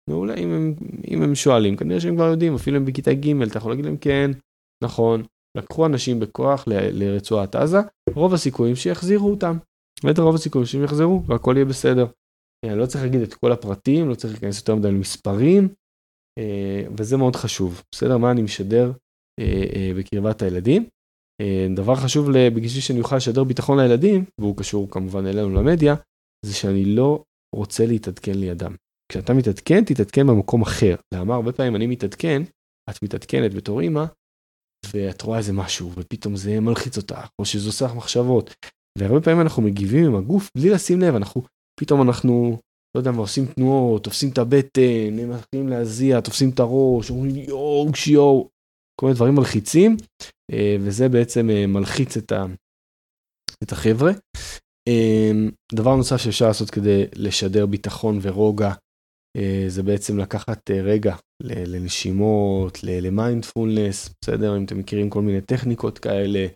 ומעולה, 0.10 0.34
אם 0.34 0.54
הם, 0.54 0.76
אם 1.08 1.22
הם 1.22 1.36
שואלים, 1.36 1.78
כנראה 1.78 2.00
שהם 2.00 2.16
כבר 2.16 2.28
יודעים, 2.28 2.56
אפילו 2.56 2.78
הם 2.78 2.86
בכיתה 2.86 3.14
ג', 3.14 3.42
אתה 3.42 3.58
יכול 3.58 3.72
להגיד 3.72 3.86
להם 3.86 3.98
כן, 3.98 4.32
נכון, 4.84 5.24
לקחו 5.58 5.86
אנשים 5.86 6.20
בכוח 6.20 6.68
ל- 6.68 7.04
לרצועת 7.04 7.56
עזה, 7.56 7.78
רוב 8.14 8.34
הסיכויים 8.34 8.76
שיחזירו 8.76 9.30
אותם. 9.30 9.58
באמת 10.04 10.20
רוב 10.20 10.36
הסיכויים 10.36 10.66
שהם 10.66 10.84
יחזרו 10.84 11.24
והכל 11.26 11.54
יהיה 11.56 11.66
בסדר. 11.66 12.06
אני 12.66 12.72
אה, 12.72 12.78
לא 12.78 12.86
צריך 12.86 13.04
להגיד 13.04 13.22
את 13.22 13.34
כל 13.34 13.52
הפרטים, 13.52 14.10
לא 14.10 14.16
צריך 14.16 14.34
להיכנס 14.34 14.60
יותר 14.60 14.76
מדי 14.76 14.88
למספרים, 14.88 15.68
אה, 16.40 16.84
וזה 16.98 17.18
מאוד 17.18 17.36
חשוב. 17.36 17.84
בסדר? 17.96 18.18
מה 18.18 18.32
אני 18.32 18.42
משדר 18.42 18.92
אה, 19.40 19.92
בקרבת 19.98 20.42
הילדים. 20.42 20.86
דבר 21.76 21.96
חשוב 21.96 22.30
בשביל 22.32 22.82
שאני 22.82 23.00
אוכל 23.00 23.16
לשדר 23.16 23.44
ביטחון 23.44 23.80
לילדים, 23.80 24.26
והוא 24.42 24.58
קשור 24.58 24.92
כמובן 24.92 25.26
אלינו 25.26 25.50
למדיה, 25.50 25.96
זה 26.46 26.54
שאני 26.54 26.86
לא 26.86 27.24
רוצה 27.56 27.86
להתעדכן 27.86 28.36
לידם. 28.36 28.76
כשאתה 29.12 29.34
מתעדכן, 29.34 29.84
תתעדכן 29.86 30.28
במקום 30.28 30.62
אחר. 30.62 30.96
למה? 31.14 31.36
הרבה 31.36 31.52
פעמים 31.52 31.76
אני 31.76 31.88
מתעדכן, 31.88 32.42
את 32.90 33.04
מתעדכנת 33.04 33.54
בתור 33.54 33.82
אימא, 33.82 34.06
ואת 34.94 35.22
רואה 35.22 35.38
איזה 35.38 35.54
משהו, 35.54 35.92
ופתאום 35.96 36.36
זה 36.36 36.60
מלחיץ 36.60 36.98
אותך, 36.98 37.28
או 37.40 37.46
שזה 37.46 37.70
עושה 37.70 37.86
לך 37.86 37.94
מחשבות. 37.96 38.56
והרבה 38.98 39.22
פעמים 39.22 39.42
אנחנו 39.42 39.64
מגיבים 39.64 40.06
עם 40.06 40.16
הגוף 40.16 40.50
בלי 40.58 40.70
לשים 40.70 41.02
לב, 41.02 41.16
אנחנו, 41.16 41.42
פתאום 41.80 42.02
אנחנו, 42.02 42.58
לא 42.96 43.00
יודע 43.00 43.12
מה, 43.12 43.18
עושים 43.18 43.46
תנועות, 43.46 44.04
תופסים 44.04 44.30
את 44.30 44.38
הבטן, 44.38 45.20
הם 45.20 45.30
מתחילים 45.30 45.68
להזיע, 45.70 46.22
תופסים 46.22 46.50
את 46.50 46.60
הראש, 46.60 47.10
אומרים 47.10 47.36
יואו, 47.36 47.96
שיואו, 47.96 48.50
כל 49.00 49.06
מיני 49.06 49.16
דברים 49.16 49.36
מלחיצים, 49.36 49.98
אה, 50.52 50.76
וזה 50.80 51.10
בעצם 51.10 51.50
אה, 51.50 51.68
מלחיץ 51.68 52.18
את, 52.18 52.32
ה, 52.32 52.46
את 53.64 53.72
החבר'ה. 53.72 54.12
אה, 54.88 55.32
דבר 55.74 55.96
נוסף 55.96 56.18
שאפשר 56.18 56.48
לעשות 56.48 56.70
כדי 56.70 57.06
לשדר 57.16 57.66
ביטחון 57.66 58.20
ורוגע, 58.22 58.74
זה 59.68 59.84
בעצם 59.84 60.20
לקחת 60.20 60.72
רגע 60.72 61.16
לנשימות, 61.44 62.78
למיינדפולנס, 62.84 64.10
בסדר? 64.22 64.58
אם 64.58 64.66
אתם 64.66 64.80
מכירים 64.80 65.10
כל 65.10 65.22
מיני 65.22 65.42
טכניקות 65.42 66.00
כאלה, 66.00 66.48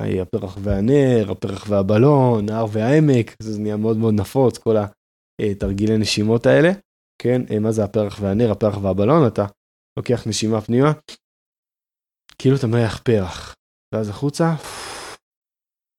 הפרח 0.00 0.58
והנר, 0.62 1.30
הפרח 1.30 1.64
והבלון, 1.68 2.50
ההר 2.50 2.66
והעמק, 2.72 3.36
זה 3.42 3.60
נהיה 3.60 3.76
מאוד 3.76 3.96
מאוד 3.96 4.14
נפוץ, 4.14 4.58
כל 4.58 4.76
התרגילי 5.40 5.98
נשימות 5.98 6.46
האלה, 6.46 6.70
כן? 7.22 7.42
מה 7.60 7.72
זה 7.72 7.84
הפרח 7.84 8.18
והנר, 8.20 8.50
הפרח 8.50 8.78
והבלון? 8.82 9.26
אתה 9.26 9.46
לוקח 9.98 10.26
נשימה 10.26 10.60
פנימה, 10.60 10.92
כאילו 12.38 12.56
אתה 12.56 12.66
מריח 12.66 13.02
פרח, 13.04 13.54
ואז 13.94 14.08
החוצה, 14.08 14.54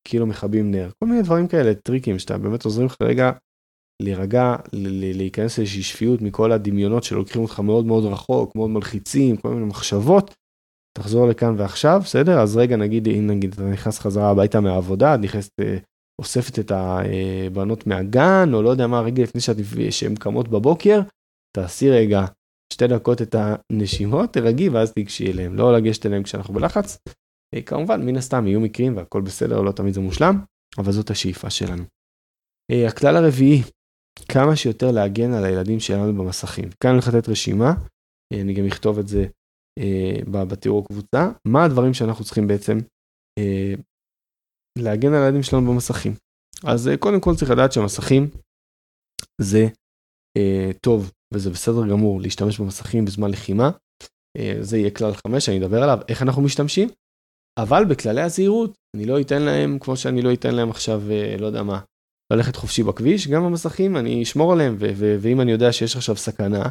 כאילו 0.05 0.25
מכבים 0.25 0.71
נר, 0.71 0.89
כל 0.99 1.09
מיני 1.09 1.21
דברים 1.21 1.47
כאלה, 1.47 1.73
טריקים 1.73 2.19
שאתה 2.19 2.37
באמת 2.37 2.65
עוזרים 2.65 2.85
לך 2.85 2.95
רגע 3.01 3.31
להירגע, 4.01 4.55
להיכנס 5.13 5.57
לאיזושהי 5.57 5.83
שפיות 5.83 6.21
מכל 6.21 6.51
הדמיונות 6.51 7.03
שלוקחים 7.03 7.41
אותך 7.41 7.59
מאוד 7.59 7.85
מאוד 7.85 8.05
רחוק, 8.05 8.55
מאוד 8.55 8.69
מלחיצים, 8.69 9.37
כל 9.37 9.49
מיני 9.49 9.65
מחשבות. 9.65 10.35
תחזור 10.97 11.27
לכאן 11.27 11.55
ועכשיו, 11.57 12.01
בסדר? 12.03 12.39
אז 12.39 12.57
רגע 12.57 12.75
נגיד, 12.75 13.07
אם 13.07 13.27
נגיד 13.27 13.53
אתה 13.53 13.63
נכנס 13.63 13.99
חזרה 13.99 14.29
הביתה 14.29 14.59
מהעבודה, 14.59 15.15
את 15.15 15.19
נכנסת, 15.19 15.51
אה, 15.59 15.77
אוספת 16.21 16.59
את 16.59 16.71
הבנות 16.71 17.87
מהגן, 17.87 18.49
או 18.53 18.61
לא 18.61 18.69
יודע 18.69 18.87
מה, 18.87 19.01
רגע 19.01 19.23
לפני 19.23 19.41
שהן 19.91 20.15
קמות 20.15 20.47
בבוקר, 20.47 21.01
תעשי 21.55 21.89
רגע 21.89 22.25
שתי 22.73 22.87
דקות 22.87 23.21
את 23.21 23.35
הנשימות, 23.37 24.33
תרגי 24.33 24.69
ואז 24.69 24.93
תיגשי 24.93 25.31
אליהם, 25.31 25.55
לא 25.55 25.73
לגשת 25.73 26.05
אליהם 26.05 26.23
כשאנחנו 26.23 26.53
בלחץ. 26.53 26.97
אה, 27.53 27.61
כמובן, 27.61 28.05
מן 28.05 28.17
הסתם 28.17 28.47
יהיו 28.47 28.59
מקרים 28.59 28.97
והכל 28.97 29.21
בסדר, 29.21 29.61
לא 29.61 29.71
תמיד 29.71 29.93
זה 29.93 30.01
מושלם, 30.01 30.35
אבל 30.77 30.91
זאת 30.91 31.09
השאיפה 31.09 31.49
שלנו. 31.49 31.83
אה, 32.71 32.87
הכלל 32.87 33.15
הרביעי, 33.15 33.61
כמה 34.31 34.55
שיותר 34.55 34.91
להגן 34.91 35.33
על 35.33 35.45
הילדים 35.45 35.79
שלנו 35.79 36.13
במסכים. 36.13 36.69
כאן 36.79 36.89
אני 36.89 36.99
הולך 36.99 37.07
לתת 37.07 37.29
רשימה, 37.29 37.73
אה, 38.33 38.41
אני 38.41 38.53
גם 38.53 38.65
אכתוב 38.65 38.99
את 38.99 39.07
זה 39.07 39.25
בתיאור 40.31 40.83
הקבוצה, 40.83 41.31
מה 41.47 41.63
הדברים 41.63 41.93
שאנחנו 41.93 42.25
צריכים 42.25 42.47
בעצם 42.47 42.77
להגן 44.77 45.13
על 45.13 45.23
הילדים 45.23 45.43
שלנו 45.43 45.73
במסכים. 45.73 46.13
אז 46.63 46.89
קודם 46.99 47.21
כל 47.21 47.31
צריך 47.35 47.51
לדעת 47.51 47.71
שהמסכים 47.71 48.29
זה 49.41 49.67
טוב 50.81 51.11
וזה 51.33 51.49
בסדר 51.49 51.87
גמור 51.89 52.21
להשתמש 52.21 52.59
במסכים 52.59 53.05
בזמן 53.05 53.31
לחימה. 53.31 53.69
זה 54.61 54.77
יהיה 54.77 54.91
כלל 54.91 55.11
5 55.27 55.45
שאני 55.45 55.59
אדבר 55.59 55.83
עליו, 55.83 55.99
איך 56.09 56.21
אנחנו 56.21 56.41
משתמשים. 56.41 56.89
אבל 57.59 57.85
בכללי 57.85 58.21
הזהירות, 58.21 58.73
אני 58.95 59.05
לא 59.05 59.21
אתן 59.21 59.41
להם, 59.41 59.79
כמו 59.79 59.97
שאני 59.97 60.21
לא 60.21 60.33
אתן 60.33 60.55
להם 60.55 60.69
עכשיו, 60.69 61.01
אה, 61.11 61.35
לא 61.39 61.45
יודע 61.45 61.63
מה, 61.63 61.79
ללכת 62.33 62.55
חופשי 62.55 62.83
בכביש, 62.83 63.27
גם 63.27 63.43
המסכים, 63.43 63.97
אני 63.97 64.23
אשמור 64.23 64.53
עליהם, 64.53 64.75
ואם 65.21 65.41
אני 65.41 65.51
יודע 65.51 65.71
שיש 65.71 65.95
עכשיו 65.95 66.15
סכנה 66.15 66.63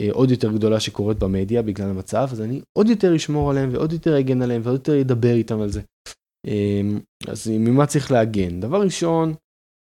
אה, 0.00 0.08
עוד 0.12 0.30
יותר 0.30 0.52
גדולה 0.52 0.80
שקורית 0.80 1.18
במדיה 1.18 1.62
בגלל 1.62 1.90
המצב, 1.90 2.28
אז 2.32 2.40
אני 2.40 2.60
עוד 2.78 2.88
יותר 2.88 3.16
אשמור 3.16 3.50
עליהם 3.50 3.68
ועוד 3.72 3.92
יותר 3.92 4.20
אגן 4.20 4.42
עליהם 4.42 4.60
ועוד 4.64 4.76
יותר 4.76 5.00
אדבר 5.00 5.32
איתם 5.34 5.60
על 5.60 5.68
זה. 5.68 5.80
אז 7.28 7.48
ממה 7.50 7.86
צריך 7.86 8.10
להגן? 8.10 8.60
דבר 8.60 8.82
ראשון, 8.82 9.34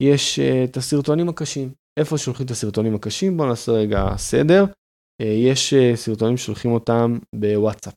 יש 0.02 0.38
את 0.38 0.76
הסרטונים 0.76 1.28
הקשים. 1.28 1.72
איפה 1.98 2.18
שולחים 2.18 2.46
את 2.46 2.50
הסרטונים 2.50 2.94
הקשים? 2.94 3.36
בואו 3.36 3.48
נעשה 3.48 3.72
רגע 3.72 4.16
סדר. 4.16 4.64
אה, 5.20 5.26
יש 5.26 5.74
אה, 5.74 5.96
סרטונים 5.96 6.36
ששולחים 6.36 6.72
אותם 6.72 7.18
בוואטסאפ. 7.34 7.94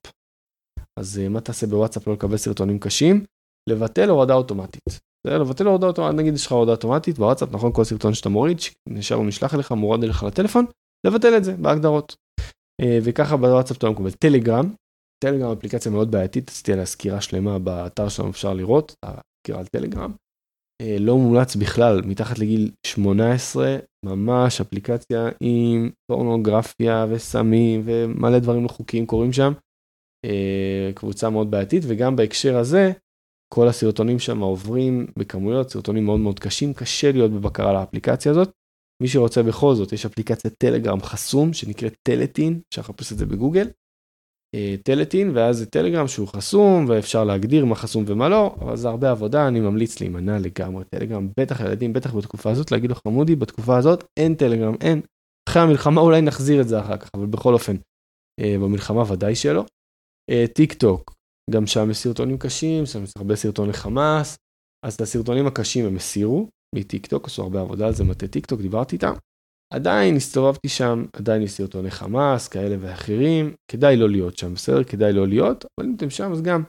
אז 0.99 1.19
אה, 1.19 1.29
מה 1.29 1.41
תעשה 1.41 1.67
בוואטסאפ 1.67 2.07
לא 2.07 2.13
לקבל 2.13 2.37
סרטונים 2.37 2.79
קשים? 2.79 3.25
לבטל 3.69 4.09
הורדה 4.09 4.33
אוטומטית. 4.33 4.81
לבטל 5.27 5.67
הורדה 5.67 5.87
אוטומטית, 5.87 6.19
נגיד 6.19 6.33
יש 6.33 6.45
לך 6.45 6.51
הורדה 6.51 6.71
אוטומטית 6.71 7.17
בוואטסאפ, 7.17 7.51
נכון? 7.51 7.71
כל 7.73 7.83
סרטון 7.83 8.13
שאתה 8.13 8.29
מוריד, 8.29 8.57
נשאר 8.89 9.19
ונשלח 9.19 9.53
אליך, 9.53 9.71
מורד 9.71 10.03
אליך 10.03 10.23
לטלפון, 10.23 10.65
לבטל 11.07 11.37
את 11.37 11.43
זה 11.43 11.55
בהגדרות. 11.57 12.15
וככה 13.03 13.37
בוואטסאפ 13.37 13.77
אתה 13.77 13.87
לא 13.87 13.93
מקבל. 13.93 14.11
טלגרם, 14.11 14.73
טלגרם 15.23 15.51
אפליקציה 15.51 15.91
מאוד 15.91 16.11
בעייתית, 16.11 16.49
עשיתי 16.49 16.73
עליה 16.73 16.85
סקירה 16.85 17.21
שלמה 17.21 17.59
באתר 17.59 18.09
שלנו, 18.09 18.29
אפשר 18.29 18.53
לראות, 18.53 18.95
סקירה 19.39 19.59
על 19.59 19.65
טלגרם. 19.65 20.11
אה, 20.81 20.97
לא 20.99 21.17
מומלץ 21.17 21.55
בכלל, 21.55 22.01
מתחת 22.05 22.39
לגיל 22.39 22.71
18, 22.87 23.77
ממש 24.05 24.61
אפליקציה 24.61 25.29
עם 25.41 25.89
פורנוגרפיה 26.11 27.05
וסמים 27.09 27.81
ומלא 27.85 28.39
דברים 28.39 28.63
לא 28.63 28.67
חוקיים 28.67 29.05
קורים 29.05 29.33
שם. 29.33 29.53
אה, 30.25 30.91
קבוצה 30.95 31.29
מאוד 31.29 31.51
בעייתית, 31.51 31.83
וגם 31.87 32.15
בהקשר 32.15 32.57
הזה, 32.57 32.91
כל 33.53 33.67
הסרטונים 33.67 34.19
שם 34.19 34.39
עוברים 34.39 35.07
בכמויות, 35.19 35.69
סרטונים 35.69 36.05
מאוד 36.05 36.19
מאוד 36.19 36.39
קשים, 36.39 36.73
קשה 36.73 37.11
להיות 37.11 37.31
בבקרה 37.31 37.73
לאפליקציה 37.73 38.31
הזאת. 38.31 38.49
מי 39.01 39.07
שרוצה 39.07 39.43
בכל 39.43 39.75
זאת, 39.75 39.93
יש 39.93 40.05
אפליקציית 40.05 40.53
טלגרם 40.57 41.01
חסום 41.01 41.53
שנקראת 41.53 41.95
טלטין, 42.03 42.59
אפשר 42.69 42.81
לחפש 42.81 43.11
את 43.11 43.17
זה 43.17 43.25
בגוגל. 43.25 43.67
אה, 44.55 44.75
טלטין 44.83 45.31
ואז 45.33 45.57
זה 45.57 45.65
טלגרם 45.65 46.07
שהוא 46.07 46.27
חסום 46.27 46.85
ואפשר 46.89 47.23
להגדיר 47.23 47.65
מה 47.65 47.75
חסום 47.75 48.03
ומה 48.07 48.29
לא 48.29 48.55
אבל 48.61 48.75
זה 48.75 48.89
הרבה 48.89 49.11
עבודה 49.11 49.47
אני 49.47 49.59
ממליץ 49.59 49.99
להימנע 49.99 50.39
לגמרי 50.39 50.83
טלגרם 50.85 51.29
בטח 51.39 51.59
ילדים 51.59 51.93
בטח 51.93 52.15
בתקופה 52.15 52.51
הזאת 52.51 52.71
להגיד 52.71 52.89
לו 52.89 52.95
חמודי 53.07 53.35
בתקופה 53.35 53.77
הזאת 53.77 54.03
אין 54.17 54.35
טלגרם 54.35 54.75
אין. 54.81 55.01
אחרי 55.49 55.61
המלחמה 55.61 56.01
אולי 56.01 56.21
נחזיר 56.21 56.61
את 56.61 56.67
זה 56.67 56.79
אחר 56.79 56.97
כך 56.97 57.09
אבל 57.13 57.25
בכל 57.25 57.53
אופן 57.53 57.75
אה, 58.39 58.55
במלחמה 58.61 59.11
ודאי 59.11 59.35
שלא. 59.35 59.65
אה, 60.31 60.45
טיק 60.53 60.73
טוק 60.73 61.13
גם 61.51 61.67
שם 61.67 61.91
יש 61.91 61.97
סרטונים 61.97 62.37
קשים 62.37 62.85
שם 62.85 63.03
יש 63.03 63.11
הרבה 63.17 63.35
סרטוני 63.35 63.73
חמאס 63.73 64.37
אז 64.85 64.93
את 64.95 65.01
הסרטונים 65.01 65.47
הקשים 65.47 65.85
הם 65.85 65.95
הסירו 65.95 66.47
מטיק 66.75 67.05
טוק 67.05 67.27
עשו 67.27 67.41
הרבה 67.43 67.61
עבודה 67.61 67.87
על 67.87 67.93
זה 67.93 68.03
מטה 68.03 68.27
טיק 68.27 68.45
טוק 68.45 68.61
דיברתי 68.61 68.95
איתם. 68.95 69.13
עדיין 69.73 70.15
הסתובבתי 70.15 70.69
שם, 70.69 71.05
עדיין 71.13 71.41
יש 71.41 71.51
סרטוני 71.51 71.91
חמאס 71.91 72.47
כאלה 72.47 72.75
ואחרים, 72.79 73.55
כדאי 73.71 73.97
לא 73.97 74.09
להיות 74.09 74.37
שם, 74.37 74.53
בסדר? 74.53 74.83
כדאי 74.83 75.13
לא 75.13 75.27
להיות, 75.27 75.65
אבל 75.65 75.87
אם 75.87 75.95
אתם 75.97 76.09
שם 76.09 76.31
אז 76.31 76.41
גם 76.41 76.63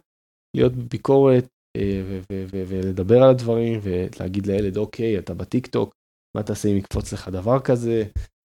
להיות 0.56 0.72
בביקורת 0.72 1.46
אה, 1.76 2.02
ולדבר 2.50 3.22
על 3.22 3.30
הדברים 3.30 3.80
ולהגיד 3.82 4.46
לילד 4.46 4.76
אוקיי 4.76 5.18
אתה 5.18 5.34
בטיק 5.34 5.66
טוק, 5.66 5.92
מה 6.36 6.42
תעשה 6.42 6.68
אם 6.68 6.76
יקפוץ 6.76 7.12
לך 7.12 7.28
דבר 7.28 7.60
כזה. 7.60 8.04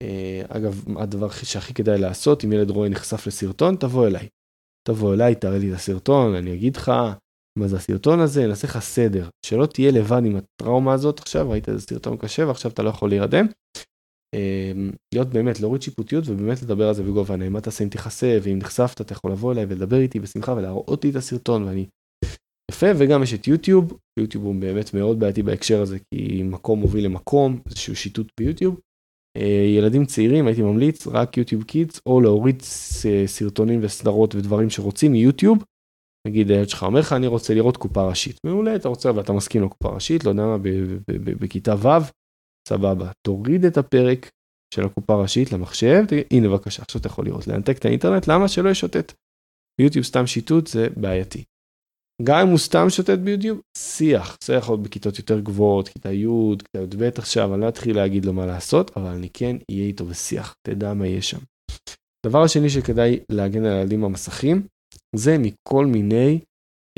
אה, 0.04 0.42
אגב, 0.50 0.84
הדבר 0.98 1.30
שהכי 1.30 1.74
כדאי 1.74 1.98
לעשות, 1.98 2.46
אם 2.46 2.52
ילד 2.52 2.70
רואה 2.70 2.90
נחשף 2.90 3.28
לסרטון, 3.28 3.76
תבוא 3.76 4.08
אליי. 4.08 4.28
תבוא 4.88 5.14
אליי, 5.14 5.36
תראה 5.36 5.58
לי 5.58 5.70
את 5.70 5.76
הסרטון, 5.76 6.36
אני 6.36 6.54
אגיד 6.54 6.76
לך 6.76 6.92
מה 7.60 7.68
זה 7.68 7.76
הסרטון 7.76 8.20
הזה, 8.20 8.48
נעשה 8.48 8.68
לך 8.68 8.80
סדר. 8.80 9.30
שלא 9.46 9.66
תהיה 9.66 9.92
לבד 9.92 10.22
עם 10.26 10.36
הטראומה 10.36 10.94
הזאת 10.94 11.20
עכשיו, 11.20 11.50
ראית 11.50 11.70
איזה 11.70 11.82
סרטון 11.82 12.18
קשה 12.18 12.48
ועכשיו 12.48 12.72
אתה 12.72 12.84
לא 12.84 12.90
יכול 12.90 13.10
להירדם. 13.10 13.46
אמ, 14.36 14.92
להיות 15.14 15.28
באמת 15.28 15.60
להוריד 15.60 15.82
שיפוטיות 15.82 16.24
ובאמת 16.28 16.62
לדבר 16.62 16.88
על 16.88 16.94
זה 16.94 17.04
בגובה 17.04 17.34
העיניים 17.34 17.54
מה 17.54 17.62
תעשה 17.62 17.84
אם 17.84 17.90
תכסה 17.90 18.38
ואם 18.44 18.58
נחשפת 18.58 19.02
אתה 19.02 19.14
יכול 19.14 19.32
לבוא 19.32 19.54
אליי 19.54 19.66
ולדבר 19.70 19.98
איתי 19.98 20.20
בשמחה 20.20 20.54
ולהראות 20.54 21.04
לי 21.04 21.10
את 21.10 21.16
הסרטון 21.16 21.64
ואני 21.64 21.86
יפה 22.72 22.88
וגם 23.00 23.24
יש 23.24 23.34
את 23.34 23.48
יוטיוב 23.48 24.00
יוטיוב 24.20 24.44
הוא 24.44 24.56
באמת 24.56 24.94
מאוד 24.94 25.20
בעייתי 25.20 25.44
בהקשר 25.44 25.82
הזה 25.82 25.98
כי 26.00 26.44
מקום 26.44 26.80
מוביל 26.80 27.06
למקום 27.06 27.60
איזשהו 27.66 27.96
שיטוט 27.96 28.28
ביוטיוב. 28.40 28.80
אה, 29.38 29.66
ילדים 29.78 30.06
צעירים 30.06 30.48
הייתי 30.48 30.62
ממליץ 30.62 31.08
רק 31.08 31.38
יוטיוב 31.38 31.64
קידס 31.64 32.02
או 32.06 32.22
להוריד 32.22 32.62
סרטונים 33.26 33.80
וסדרות 33.84 34.36
ודברים 34.36 34.70
שרוצים 34.70 35.12
מיוטיוב. 35.12 35.64
נגיד 36.28 36.52
הילד 36.52 36.70
שלך 36.70 36.84
אומר 36.84 37.00
לך 37.00 37.14
אני 37.14 37.28
רוצה 37.28 37.54
לראות 37.54 37.78
קופה 37.78 38.10
ראשית 38.10 38.38
מעולה 38.46 38.76
אתה 38.76 38.90
רוצה 38.90 39.16
ואתה 39.16 39.34
מסכים 39.34 39.64
לקופה 39.64 39.90
ראשית 39.90 40.24
לא 40.24 40.30
יודע 40.30 40.44
מה 40.46 40.58
בכיתה 41.40 41.76
ו' 41.76 42.22
סבבה, 42.70 43.12
תוריד 43.28 43.66
את 43.66 43.78
הפרק 43.78 44.30
של 44.74 44.86
הקופה 44.86 45.14
הראשית 45.14 45.52
למחשב, 45.52 46.04
הנה 46.32 46.50
בבקשה, 46.50 46.82
עכשיו 46.82 47.02
אתה 47.02 47.08
יכול 47.08 47.26
לראות, 47.26 47.48
לנתק 47.48 47.78
את 47.78 47.86
האינטרנט, 47.86 48.28
למה 48.28 48.48
שלא 48.48 48.70
ישוטט? 48.70 49.14
ביוטיוב 49.82 50.06
סתם 50.06 50.28
שיטוט 50.28 50.68
זה 50.68 50.88
בעייתי. 50.98 51.44
גם 52.24 52.40
אם 52.40 52.48
הוא 52.48 52.58
סתם 52.58 52.90
שוטט 52.90 53.20
ביוטיוב, 53.20 53.62
שיח, 53.78 54.38
יכול 54.58 54.74
להיות 54.74 54.84
בכיתות 54.84 55.18
יותר 55.18 55.40
גבוהות, 55.40 55.88
כיתה 55.88 56.12
י', 56.12 56.28
כיתה 56.60 56.96
י"ב 56.96 57.04
עכשיו, 57.18 57.54
אני 57.54 57.62
לא 57.62 57.70
אתחיל 57.70 57.96
להגיד 57.96 58.26
לו 58.26 58.34
מה 58.34 58.46
לעשות, 58.46 58.92
אבל 58.98 59.08
אני 59.08 59.30
כן 59.34 59.56
אהיה 59.72 59.84
איתו 59.84 60.06
בשיח, 60.06 60.56
תדע 60.68 60.94
מה 60.94 61.08
יהיה 61.08 61.22
שם. 61.22 61.40
דבר 62.26 62.44
השני 62.44 62.70
שכדאי 62.70 63.20
להגן 63.32 63.66
על 63.66 63.74
הילדים 63.74 64.02
במסכים, 64.02 64.68
זה 65.16 65.38
מכל 65.38 65.86
מיני 65.86 66.40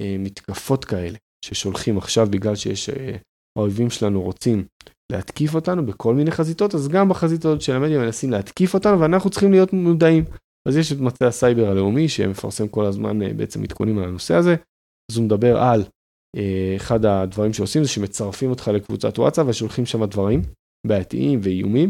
אה, 0.01 0.15
מתקפות 0.19 0.85
כאלה, 0.85 1.17
ששולחים 1.45 1.97
עכשיו 1.97 2.27
בגלל 2.31 2.55
שיש, 2.55 2.89
אה, 2.89 3.15
האויבים 3.57 3.89
שלנו 3.89 4.21
רוצים 4.21 4.65
להתקיף 5.11 5.55
אותנו 5.55 5.85
בכל 5.85 6.15
מיני 6.15 6.31
חזיתות, 6.31 6.75
אז 6.75 6.87
גם 6.87 7.09
בחזיתות 7.09 7.61
של 7.61 7.75
המדיה 7.75 7.99
מנסים 7.99 8.31
להתקיף 8.31 8.73
אותנו 8.73 8.99
ואנחנו 8.99 9.29
צריכים 9.29 9.51
להיות 9.51 9.73
מודעים. 9.73 10.23
אז 10.67 10.77
יש 10.77 10.91
את 10.91 10.97
מטה 10.99 11.27
הסייבר 11.27 11.69
הלאומי 11.69 12.09
שמפרסם 12.09 12.67
כל 12.67 12.85
הזמן 12.85 13.21
אה, 13.21 13.33
בעצם 13.33 13.63
עדכונים 13.63 13.97
על 13.97 14.03
הנושא 14.03 14.33
הזה, 14.33 14.55
אז 15.11 15.17
הוא 15.17 15.25
מדבר 15.25 15.57
על 15.57 15.83
אה, 16.37 16.73
אחד 16.75 17.05
הדברים 17.05 17.53
שעושים 17.53 17.83
זה 17.83 17.89
שמצרפים 17.89 18.49
אותך 18.49 18.67
לקבוצת 18.67 19.19
וואטסאפ 19.19 19.45
ושולחים 19.49 19.85
שם 19.85 20.05
דברים 20.05 20.41
בעייתיים 20.87 21.39
ואיומים, 21.43 21.89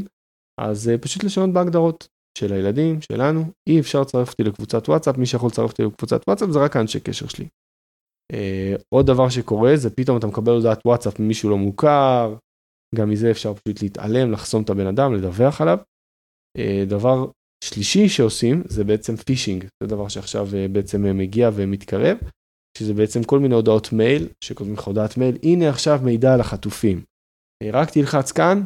אז 0.62 0.90
אה, 0.90 0.98
פשוט 0.98 1.24
לשנות 1.24 1.54
בהגדרות 1.54 2.08
של 2.38 2.54
הילדים, 2.54 3.02
שלנו, 3.02 3.44
אי 3.70 3.80
אפשר 3.80 4.02
לצרף 4.02 4.32
אותי 4.32 4.44
לקבוצת 4.44 4.90
וואטסאפ, 4.90 5.18
מי 5.18 5.26
שיכול 5.26 5.48
לצרף 5.48 5.72
אותי 5.72 5.84
לקבוצת 5.84 6.22
וואטסאפ 6.28 6.50
זה 6.50 6.60
רק 6.60 6.76
האנשי 6.76 7.00
קשר 7.00 7.28
שלי. 7.28 7.48
עוד 8.90 9.08
דבר 9.08 9.30
שקורה 9.30 9.72
זה 9.76 9.90
פתאום 9.90 10.18
אתה 10.18 10.28
מקבל 10.28 10.52
הודעת 10.52 10.86
וואטסאפ 10.86 11.20
ממישהו 11.20 11.50
לא 11.50 11.58
מוכר, 11.58 12.36
גם 12.96 13.10
מזה 13.10 13.32
אפשר 13.32 13.54
פשוט 13.54 13.82
להתעלם, 13.82 14.32
לחסום 14.32 14.64
את 14.64 14.70
הבן 14.70 14.88
אדם, 14.88 15.14
לדווח 15.14 15.62
עליו. 15.62 15.78
דבר 16.88 17.26
שלישי 17.64 18.10
שעושים 18.10 18.64
זה 18.66 18.84
בעצם 18.84 19.16
פישינג, 19.16 19.66
זה 19.84 19.88
דבר 19.88 20.08
שעכשיו 20.08 20.48
בעצם 20.72 21.18
מגיע 21.18 21.50
ומתקרב, 21.54 22.18
שזה 22.78 22.94
בעצם 22.94 23.24
כל 23.24 23.40
מיני 23.40 23.56
הודעות 23.56 23.94
מייל, 23.94 24.28
שכותבים 24.44 24.76
לך 24.76 24.84
הודעת 24.84 25.18
מייל, 25.18 25.38
הנה 25.44 25.70
עכשיו 25.70 26.00
מידע 26.04 26.34
על 26.34 26.42
החטופים. 26.42 27.04
רק 27.72 27.90
תלחץ 27.90 28.32
כאן 28.32 28.62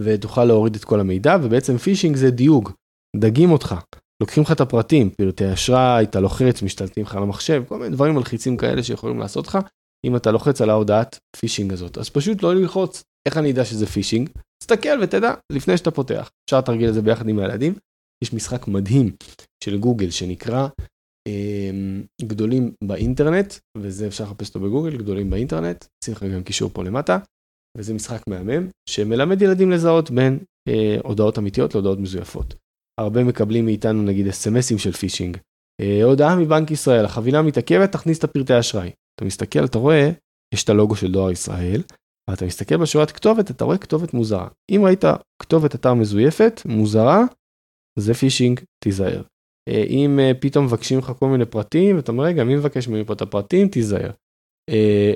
ותוכל 0.00 0.44
להוריד 0.44 0.74
את 0.74 0.84
כל 0.84 1.00
המידע, 1.00 1.36
ובעצם 1.42 1.76
פישינג 1.76 2.16
זה 2.16 2.30
דיוג, 2.30 2.70
דגים 3.16 3.50
אותך, 3.50 3.74
לוקחים 4.22 4.42
לך 4.42 4.52
את 4.52 4.60
הפרטים, 4.60 5.10
פרטי 5.10 5.52
אשראי, 5.52 6.04
אתה 6.04 6.20
לוחץ, 6.20 6.62
משתלטים 6.62 7.04
לך 7.04 7.14
על 7.14 7.22
המחשב, 7.22 7.62
כל 7.68 7.78
מיני 7.78 7.90
דברים 7.90 8.14
מלחיצים 8.14 8.56
כאלה 8.56 8.82
שיכולים 8.82 9.18
לעשות 9.18 9.46
לך, 9.46 9.58
אם 10.06 10.16
אתה 10.16 10.30
לוחץ 10.30 10.60
על 10.60 10.70
ההודעת 10.70 11.18
פישינג 11.36 11.72
הזאת. 11.72 11.98
אז 11.98 12.10
פשוט 12.10 12.42
לא 12.42 12.54
ללחוץ, 12.54 13.02
איך 13.28 13.36
אני 13.36 13.52
אדע 13.52 13.64
שזה 13.64 13.86
פישינג? 13.86 14.30
תסתכל 14.62 15.02
ותדע 15.02 15.34
לפני 15.52 15.76
שאתה 15.76 15.90
פותח. 15.90 16.30
אפשר 16.48 16.58
לתרגל 16.58 16.88
את 16.88 16.94
זה 16.94 17.02
ביחד 17.02 17.28
עם 17.28 17.38
הילדים. 17.38 17.74
יש 18.24 18.32
משחק 18.32 18.68
מדהים 18.68 19.12
של 19.64 19.78
גוגל 19.78 20.10
שנקרא 20.10 20.68
גדולים 22.22 22.72
באינטרנט, 22.84 23.54
וזה 23.76 24.06
אפשר 24.06 24.24
לחפש 24.24 24.48
אותו 24.48 24.60
בגוגל, 24.60 24.96
גדולים 24.96 25.30
באינטרנט, 25.30 25.84
שים 26.04 26.14
לך 26.14 26.22
גם 26.22 26.42
קישור 26.42 26.70
פה 26.72 26.84
למטה, 26.84 27.18
וזה 27.78 27.94
משחק 27.94 28.22
מהמם, 28.28 28.68
שמלמד 28.88 29.42
ילדים 29.42 29.70
לזהות 29.70 30.10
בין 30.10 30.38
אה, 30.68 30.96
הודעות 31.04 31.38
אמיתיות 31.38 31.74
להודעות 31.74 31.98
מזויפות. 31.98 32.54
הרבה 33.00 33.24
מקבלים 33.24 33.64
מאיתנו 33.64 34.02
נגיד 34.02 34.26
אסמסים 34.26 34.78
של 34.78 34.92
פישינג. 34.92 35.36
אה, 35.80 36.04
הודעה 36.04 36.36
מבנק 36.36 36.70
ישראל, 36.70 37.04
החבילה 37.04 37.42
מתעכבת, 37.42 37.92
תכניס 37.92 38.18
את 38.18 38.24
הפרטי 38.24 38.58
אשראי. 38.58 38.90
אתה 39.14 39.24
מסתכל, 39.24 39.64
אתה 39.64 39.78
רואה, 39.78 40.10
יש 40.54 40.64
את 40.64 40.68
הלוגו 40.68 40.96
של 40.96 41.12
דואר 41.12 41.30
ישראל, 41.30 41.82
ואתה 42.30 42.46
מסתכל 42.46 42.76
בשורת 42.76 43.10
כתובת, 43.10 43.50
אתה 43.50 43.64
רואה 43.64 43.78
כתובת 43.78 44.14
מוזרה. 44.14 44.48
אם 44.70 44.82
ראית 44.84 45.04
כתובת 45.42 45.74
אתר 45.74 45.94
מזויפת, 45.94 46.60
מוזרה, 46.64 47.24
זה 47.98 48.14
פישינג, 48.14 48.60
תיזהר. 48.84 49.22
אה, 49.68 49.84
אם 49.88 50.18
אה, 50.20 50.32
פתאום 50.40 50.64
מבקשים 50.64 50.98
לך 50.98 51.12
כל 51.18 51.28
מיני 51.28 51.44
פרטים 51.44 51.96
ואתה 51.96 52.12
אומר 52.12 52.24
רגע 52.24 52.44
מי 52.44 52.56
מבקש 52.56 52.88
ממני 52.88 53.04
פה 53.04 53.12
את 53.12 53.22
הפרטים 53.22 53.68
תיזהר. 53.68 54.10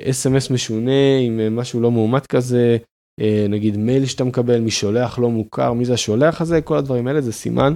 אס.אם.אס 0.09 0.49
אה, 0.49 0.53
משונה 0.53 1.17
עם 1.21 1.55
משהו 1.55 1.81
לא 1.81 1.91
מאומת 1.91 2.27
כזה 2.27 2.77
נגיד 3.49 3.77
מייל 3.77 4.05
שאתה 4.05 4.23
מקבל 4.23 4.59
משולח 4.59 5.19
לא 5.19 5.29
מוכר 5.29 5.73
מי 5.73 5.85
זה 5.85 5.93
השולח 5.93 6.41
הזה 6.41 6.61
כל 6.61 6.77
הדברים 6.77 7.07
האלה 7.07 7.21
זה 7.21 7.31
סימן 7.31 7.73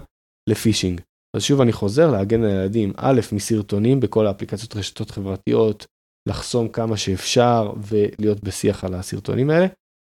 לפישינג. 0.50 1.02
אז 1.36 1.44
שוב 1.44 1.62
אני 1.62 1.72
חוזר 1.72 2.12
להגן 2.12 2.44
על 2.44 2.50
ילדים 2.50 2.94
א' 2.98 3.22
מסרטונים 3.32 4.00
בכל 4.00 4.28
האפליקציות 4.28 4.76
רשתות 4.76 5.12
חברתיות 5.12 5.86
לחסום 6.30 6.68
כמה 6.68 6.98
שאפשר 6.98 7.74
ולהיות 7.88 8.44
בשיח 8.44 8.84
על 8.84 8.94
הסרטונים 8.94 9.50
האלה. 9.50 9.68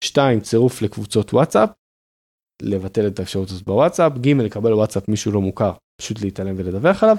2. 0.04 0.40
צירוף 0.40 0.82
לקבוצות 0.82 1.34
וואטסאפ 1.34 1.70
לבטל 2.62 3.08
את 3.08 3.20
האפשרות 3.20 3.50
הזאת 3.50 3.64
בוואטסאפ, 3.64 4.18
ג' 4.18 4.28
לקבל 4.28 4.74
וואטסאפ 4.74 5.10
מישהו 5.10 5.32
לא 5.32 5.42
מוכר, 5.42 5.72
פשוט 6.00 6.22
להתעלם 6.22 6.56
ולדווח 6.58 7.04
עליו, 7.04 7.18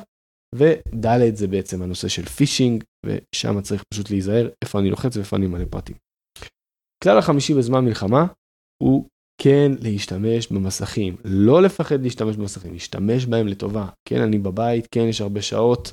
וד' 0.55 1.35
זה 1.35 1.47
בעצם 1.49 1.83
הנושא 1.83 2.09
של 2.09 2.25
פישינג, 2.25 2.85
ושם 3.07 3.61
צריך 3.61 3.85
פשוט 3.95 4.11
להיזהר 4.11 4.49
איפה 4.63 4.79
אני 4.79 4.91
לוחץ 4.91 5.17
ואיפה 5.17 5.37
אני 5.37 5.47
מלא 5.47 5.65
פרטים. 5.71 5.97
כלל 7.05 7.19
החמישי 7.19 7.55
בזמן 7.55 7.85
מלחמה 7.85 8.27
הוא 8.83 9.05
כן 9.43 9.73
להשתמש 9.81 10.53
במסכים, 10.53 11.17
לא 11.25 11.63
לפחד 11.63 12.03
להשתמש 12.03 12.37
במסכים, 12.37 12.73
להשתמש 12.73 13.27
בהם 13.27 13.49
לטובה. 13.49 13.87
כן, 14.09 14.21
אני 14.21 14.39
בבית, 14.39 14.87
כן, 14.91 15.01
יש 15.01 15.21
הרבה 15.21 15.43
שעות 15.43 15.93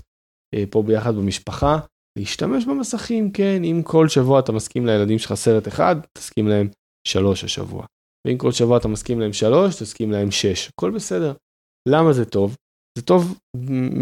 אה, 0.56 0.64
פה 0.70 0.84
ביחד 0.84 1.16
במשפחה, 1.16 1.80
להשתמש 2.20 2.66
במסכים, 2.66 3.32
כן, 3.32 3.64
אם 3.64 3.82
כל 3.86 4.08
שבוע 4.08 4.40
אתה 4.40 4.52
מסכים 4.52 4.86
לילדים 4.86 5.20
שלך 5.20 5.34
סרט 5.34 5.68
אחד, 5.68 5.96
תסכים 6.18 6.48
להם 6.48 6.70
שלוש 7.08 7.44
השבוע. 7.44 7.86
ואם 8.28 8.38
כל 8.38 8.52
שבוע 8.52 8.78
אתה 8.78 8.88
מסכים 8.88 9.20
להם 9.20 9.34
שלוש, 9.34 9.76
תסכים 9.76 10.12
להם 10.12 10.32
שש, 10.32 10.70
הכל 10.70 10.92
בסדר. 10.92 11.34
למה 11.90 12.14
זה 12.14 12.26
טוב? 12.26 12.56
זה 12.98 13.02
טוב 13.02 13.40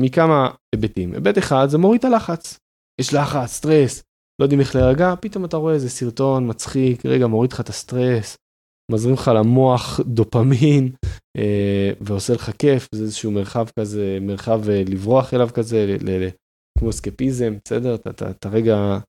מכמה 0.03 0.49
היבטים. 0.75 1.13
היבט 1.13 1.37
אחד 1.37 1.65
זה 1.69 1.77
מוריד 1.77 1.99
את 1.99 2.05
הלחץ. 2.05 2.59
יש 3.01 3.13
לחץ, 3.13 3.49
סטרס, 3.49 4.03
לא 4.39 4.45
יודעים 4.45 4.59
איך 4.59 4.75
להירגע, 4.75 5.13
פתאום 5.21 5.45
אתה 5.45 5.57
רואה 5.57 5.73
איזה 5.73 5.89
סרטון 5.89 6.49
מצחיק, 6.49 7.05
רגע 7.05 7.27
מוריד 7.27 7.53
לך 7.53 7.61
את 7.61 7.69
הסטרס, 7.69 8.37
מזרים 8.91 9.13
לך 9.13 9.31
למוח 9.35 9.99
דופמין 9.99 10.91
אה, 11.37 11.91
ועושה 12.01 12.33
לך 12.33 12.51
כיף, 12.59 12.87
זה 12.95 13.03
איזשהו 13.03 13.31
מרחב 13.31 13.65
כזה, 13.79 14.17
מרחב 14.21 14.69
אה, 14.69 14.83
לברוח 14.87 15.33
אליו 15.33 15.49
כזה, 15.53 15.85
ל, 15.85 16.09
ל, 16.09 16.29
כמו 16.79 16.89
אסקפיזם, 16.89 17.53
בסדר? 17.65 17.95
אתה, 17.95 18.09
אתה, 18.09 18.29
אתה 18.29 18.49
רגע 18.49 18.99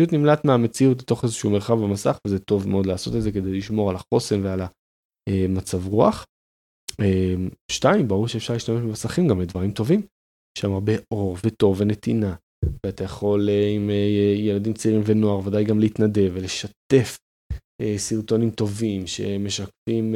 פשוט 0.00 0.12
נמלט 0.12 0.44
מהמציאות 0.44 1.02
לתוך 1.02 1.24
איזשהו 1.24 1.50
מרחב 1.50 1.74
במסך 1.74 2.18
וזה 2.26 2.38
טוב 2.38 2.68
מאוד 2.68 2.86
לעשות 2.86 3.16
את 3.16 3.22
זה 3.22 3.32
כדי 3.32 3.58
לשמור 3.58 3.90
על 3.90 3.96
החוסן 3.96 4.46
ועל 4.46 4.60
המצב 5.28 5.86
רוח. 5.86 6.24
אמ, 7.00 7.48
שתיים, 7.72 8.08
ברור 8.08 8.28
שאפשר 8.28 8.52
להשתמש 8.52 8.82
במסכים 8.82 9.28
גם 9.28 9.40
לדברים 9.40 9.70
טובים. 9.70 10.00
יש 10.58 10.62
שם 10.62 10.72
הרבה 10.72 10.92
אור 11.14 11.36
וטוב 11.44 11.76
ונתינה. 11.80 12.34
ואתה 12.86 13.04
יכול 13.04 13.48
אה, 13.48 13.68
עם 13.68 13.90
אה, 13.90 14.34
ילדים 14.38 14.72
צעירים 14.72 15.02
ונוער 15.06 15.46
ודאי 15.46 15.64
גם 15.64 15.80
להתנדב 15.80 16.30
ולשתף 16.34 17.18
אה, 17.82 17.94
סרטונים 17.96 18.50
טובים 18.50 19.06
שמשקפים 19.06 20.14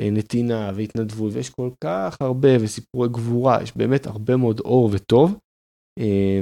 נתינה 0.00 0.72
והתנדבות 0.74 1.32
ויש 1.32 1.50
כל 1.50 1.70
כך 1.84 2.16
הרבה 2.20 2.48
וסיפורי 2.60 3.08
גבורה 3.08 3.62
יש 3.62 3.76
באמת 3.76 4.06
הרבה 4.06 4.36
מאוד 4.36 4.60
אור 4.60 4.90
וטוב. 4.92 5.38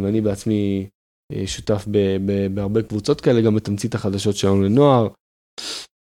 אני 0.09 0.21
בעצמי 0.21 0.87
שותף 1.47 1.87
בהרבה 2.55 2.83
קבוצות 2.83 3.21
כאלה 3.21 3.41
גם 3.41 3.55
בתמצית 3.55 3.95
החדשות 3.95 4.37
שלנו 4.37 4.62
לנוער. 4.62 5.09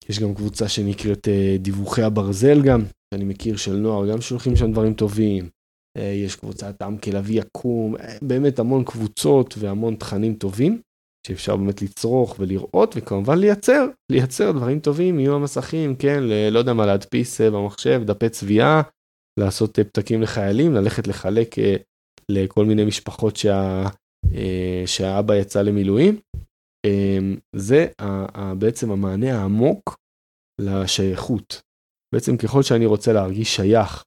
יש 0.09 0.19
גם 0.19 0.35
קבוצה 0.35 0.67
שנקראת 0.67 1.27
דיווחי 1.59 2.01
הברזל 2.01 2.61
גם 2.61 2.81
שאני 3.13 3.23
מכיר 3.23 3.57
של 3.57 3.75
נוער, 3.75 4.11
גם 4.11 4.21
שולחים 4.21 4.55
שם 4.55 4.71
דברים 4.71 4.93
טובים. 4.93 5.49
אה, 5.97 6.03
יש 6.03 6.35
קבוצת 6.35 6.81
עם 6.81 6.97
כלבי 6.97 7.33
יקום, 7.33 7.95
אה, 7.97 8.17
באמת 8.21 8.59
המון 8.59 8.83
קבוצות 8.83 9.55
והמון 9.57 9.95
תכנים 9.95 10.33
טובים 10.35 10.81
שאפשר 11.27 11.55
באמת 11.55 11.81
לצרוך 11.81 12.35
ולראות 12.39 12.93
וכמובן 12.97 13.39
לייצר, 13.39 13.85
לייצר 14.11 14.51
דברים 14.51 14.79
טובים, 14.79 15.19
יהיו 15.19 15.35
המסכים, 15.35 15.95
כן, 15.95 16.23
ל- 16.23 16.49
לא 16.49 16.59
יודע 16.59 16.73
מה, 16.73 16.85
להדפיס 16.85 17.41
אה, 17.41 17.51
במחשב, 17.51 18.01
דפי 18.05 18.29
צביעה, 18.29 18.81
לעשות 19.39 19.79
פתקים 19.79 20.21
לחיילים, 20.21 20.73
ללכת 20.73 21.07
לחלק 21.07 21.55
לכל 22.29 22.65
מיני 22.65 22.85
משפחות 22.85 23.35
שה, 23.35 23.87
שהאבא 24.85 25.35
יצא 25.35 25.61
למילואים. 25.61 26.19
זה 27.55 27.87
בעצם 28.59 28.91
המענה 28.91 29.41
העמוק 29.41 29.95
לשייכות. 30.61 31.61
בעצם 32.15 32.37
ככל 32.37 32.63
שאני 32.63 32.85
רוצה 32.85 33.13
להרגיש 33.13 33.55
שייך 33.55 34.03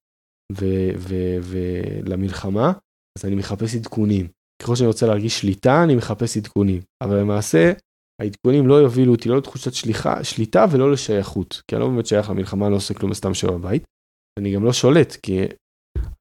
ולמלחמה, 2.06 2.72
אז 3.18 3.24
אני 3.24 3.34
מחפש 3.34 3.74
עדכונים. 3.74 4.28
ככל 4.62 4.76
שאני 4.76 4.86
רוצה 4.86 5.06
להרגיש 5.06 5.40
שליטה, 5.40 5.84
אני 5.84 5.96
מחפש 5.96 6.36
עדכונים. 6.36 6.80
אבל 7.02 7.20
למעשה, 7.20 7.72
העדכונים 8.22 8.66
לא 8.66 8.74
יובילו 8.74 9.12
אותי 9.12 9.28
לא 9.28 9.38
לתחושת 9.38 9.72
שליחה, 9.72 10.24
שליטה 10.24 10.64
ולא 10.72 10.92
לשייכות. 10.92 11.62
כי 11.68 11.76
אני 11.76 11.82
לא 11.82 11.88
באמת 11.88 12.06
שייך 12.06 12.30
למלחמה, 12.30 12.66
אני 12.66 12.72
לא 12.72 12.76
עושה 12.76 12.94
כלום 12.94 13.14
סתם 13.14 13.34
שבע 13.34 13.56
בבית. 13.56 13.84
אני 14.38 14.54
גם 14.54 14.64
לא 14.64 14.72
שולט, 14.72 15.16
כי 15.22 15.38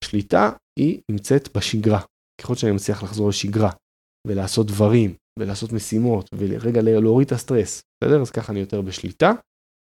השליטה 0.03 0.51
היא 0.79 1.01
נמצאת 1.11 1.57
בשגרה. 1.57 2.01
ככל 2.41 2.55
שאני 2.55 2.71
מצליח 2.71 3.03
לחזור 3.03 3.29
לשגרה, 3.29 3.71
ולעשות 4.27 4.67
דברים, 4.67 5.13
ולעשות 5.39 5.73
משימות, 5.73 6.29
ורגע 6.37 6.81
להוריד 6.81 7.25
את 7.25 7.31
הסטרס, 7.31 7.81
בסדר? 8.03 8.21
אז 8.21 8.31
ככה 8.31 8.51
אני 8.51 8.59
יותר 8.59 8.81
בשליטה. 8.81 9.31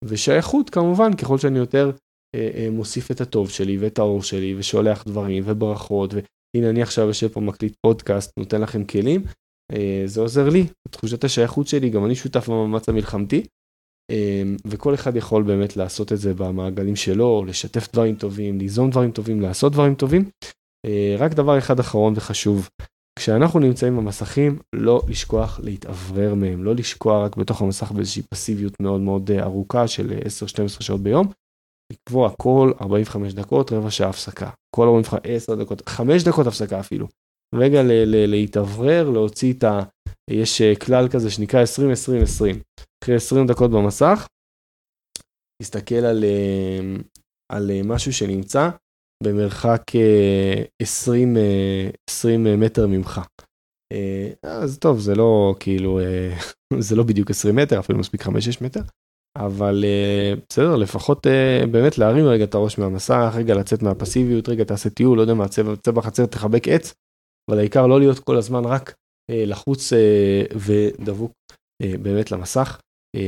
ושייכות 0.05 0.69
כמובן 0.69 1.13
ככל 1.13 1.37
שאני 1.37 1.59
יותר 1.59 1.91
אה, 2.35 2.49
אה, 2.55 2.67
מוסיף 2.71 3.11
את 3.11 3.21
הטוב 3.21 3.49
שלי 3.49 3.77
ואת 3.77 3.99
האור 3.99 4.23
שלי 4.23 4.55
ושולח 4.57 5.03
דברים 5.03 5.43
וברכות 5.45 6.13
והנה 6.13 6.69
אני 6.69 6.81
עכשיו 6.81 7.07
יושב 7.07 7.27
פה 7.27 7.41
מקליט 7.41 7.73
פודקאסט 7.85 8.31
נותן 8.39 8.61
לכם 8.61 8.83
כלים 8.83 9.23
אה, 9.71 10.03
זה 10.05 10.21
עוזר 10.21 10.49
לי 10.49 10.67
תחושת 10.91 11.23
השייכות 11.23 11.67
שלי 11.67 11.89
גם 11.89 12.05
אני 12.05 12.15
שותף 12.15 12.49
במאמץ 12.49 12.89
המלחמתי 12.89 13.43
אה, 14.11 14.43
וכל 14.67 14.93
אחד 14.93 15.15
יכול 15.15 15.43
באמת 15.43 15.77
לעשות 15.77 16.13
את 16.13 16.17
זה 16.17 16.33
במעגלים 16.33 16.95
שלו 16.95 17.45
לשתף 17.47 17.93
דברים 17.93 18.15
טובים 18.15 18.57
ליזום 18.59 18.89
דברים 18.89 19.11
טובים 19.11 19.41
לעשות 19.41 19.73
דברים 19.73 19.95
טובים. 19.95 20.29
אה, 20.85 21.15
רק 21.19 21.33
דבר 21.33 21.57
אחד 21.57 21.79
אחרון 21.79 22.13
וחשוב 22.15 22.69
כשאנחנו 23.17 23.59
נמצאים 23.59 23.97
במסכים, 23.97 24.59
לא 24.75 25.01
לשכוח 25.07 25.59
להתאוורר 25.63 26.35
מהם, 26.35 26.63
לא 26.63 26.75
לשקוע 26.75 27.25
רק 27.25 27.35
בתוך 27.35 27.61
המסך 27.61 27.91
באיזושהי 27.91 28.23
פסיביות 28.23 28.73
מאוד 28.81 29.01
מאוד 29.01 29.31
ארוכה 29.31 29.87
של 29.87 30.09
10-12 30.79 30.83
שעות 30.83 31.01
ביום, 31.01 31.27
לקבוע 31.93 32.31
כל 32.41 32.71
45 32.81 33.33
דקות, 33.33 33.71
רבע 33.71 33.91
שעה 33.91 34.09
הפסקה, 34.09 34.49
כל 34.75 34.87
45, 34.87 35.21
10 35.25 35.55
דקות, 35.55 35.89
5 35.89 36.23
דקות 36.23 36.47
הפסקה 36.47 36.79
אפילו. 36.79 37.07
רגע 37.55 37.79
להתאוורר, 38.05 39.09
להוציא 39.09 39.53
את 39.53 39.63
ה... 39.63 39.83
יש 40.29 40.61
כלל 40.61 41.07
כזה 41.07 41.31
שנקרא 41.31 41.63
20-20-20. 41.63 42.79
אחרי 43.03 43.15
20 43.15 43.47
דקות 43.47 43.71
במסך, 43.71 44.27
תסתכל 45.61 45.95
על, 45.95 46.23
על 47.51 47.71
משהו 47.83 48.13
שנמצא 48.13 48.69
במרחק 49.23 49.81
20, 50.81 51.37
20 52.09 52.59
מטר 52.59 52.87
ממך. 52.87 53.21
אז 54.43 54.79
טוב, 54.79 54.99
זה 54.99 55.15
לא 55.15 55.55
כאילו, 55.59 55.99
זה 56.79 56.95
לא 56.95 57.03
בדיוק 57.03 57.29
20 57.29 57.55
מטר, 57.55 57.79
אפילו 57.79 57.99
מספיק 57.99 58.21
5-6 58.21 58.29
מטר, 58.61 58.81
אבל 59.37 59.85
בסדר, 60.49 60.75
לפחות 60.75 61.27
באמת 61.71 61.97
להרים 61.97 62.25
רגע 62.25 62.43
את 62.43 62.55
הראש 62.55 62.77
מהמסך, 62.77 63.33
רגע 63.35 63.55
לצאת 63.55 63.81
מהפסיביות, 63.81 64.49
רגע 64.49 64.63
תעשה 64.63 64.89
טיול, 64.89 65.17
לא 65.17 65.21
יודע 65.21 65.33
מה, 65.33 65.47
צבע, 65.47 65.75
צבע 65.75 66.01
חצר, 66.01 66.25
תחבק 66.25 66.67
עץ, 66.67 66.93
אבל 67.51 67.59
העיקר 67.59 67.87
לא 67.87 67.99
להיות 67.99 68.19
כל 68.19 68.37
הזמן 68.37 68.65
רק 68.65 68.93
לחוץ 69.31 69.93
ודבוק 70.55 71.31
באמת 71.81 72.31
למסך. 72.31 72.79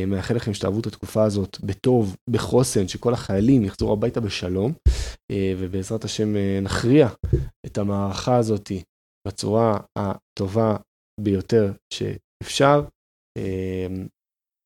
מאחל 0.07 0.35
לכם 0.35 0.53
שתאהבו 0.53 0.79
את 0.79 0.85
התקופה 0.85 1.23
הזאת 1.23 1.57
בטוב, 1.61 2.15
בחוסן, 2.29 2.87
שכל 2.87 3.13
החיילים 3.13 3.65
יחזרו 3.65 3.93
הביתה 3.93 4.19
בשלום, 4.19 4.73
ובעזרת 5.31 6.03
השם 6.03 6.33
נכריע 6.61 7.07
את 7.65 7.77
המערכה 7.77 8.35
הזאת 8.37 8.71
בצורה 9.27 9.79
הטובה 9.97 10.77
ביותר 11.19 11.73
שאפשר, 11.93 12.85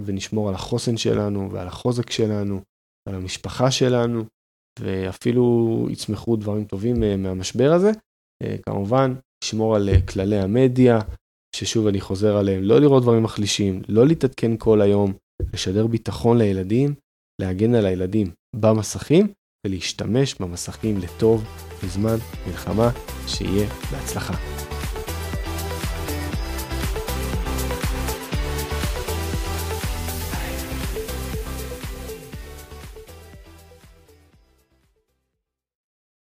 ונשמור 0.01 0.49
על 0.49 0.55
החוסן 0.55 0.97
שלנו 0.97 1.51
ועל 1.51 1.67
החוזק 1.67 2.09
שלנו, 2.09 2.62
על 3.09 3.15
המשפחה 3.15 3.71
שלנו, 3.71 4.23
ואפילו 4.79 5.88
יצמחו 5.91 6.36
דברים 6.36 6.65
טובים 6.65 7.23
מהמשבר 7.23 7.71
הזה. 7.71 7.91
כמובן, 8.62 9.13
לשמור 9.43 9.75
על 9.75 9.89
כללי 10.09 10.39
המדיה, 10.39 10.99
ששוב 11.55 11.87
אני 11.87 12.01
חוזר 12.01 12.37
עליהם, 12.37 12.63
לא 12.63 12.79
לראות 12.79 13.03
דברים 13.03 13.23
מחלישים, 13.23 13.81
לא 13.87 14.07
להתעדכן 14.07 14.51
כל 14.57 14.81
היום, 14.81 15.13
לשדר 15.53 15.87
ביטחון 15.87 16.37
לילדים, 16.37 16.93
להגן 17.41 17.75
על 17.75 17.85
הילדים 17.85 18.27
במסכים 18.55 19.27
ולהשתמש 19.67 20.35
במסכים 20.39 20.97
לטוב 20.97 21.43
בזמן 21.83 22.15
מלחמה, 22.47 22.89
שיהיה 23.27 23.67
בהצלחה. 23.91 24.33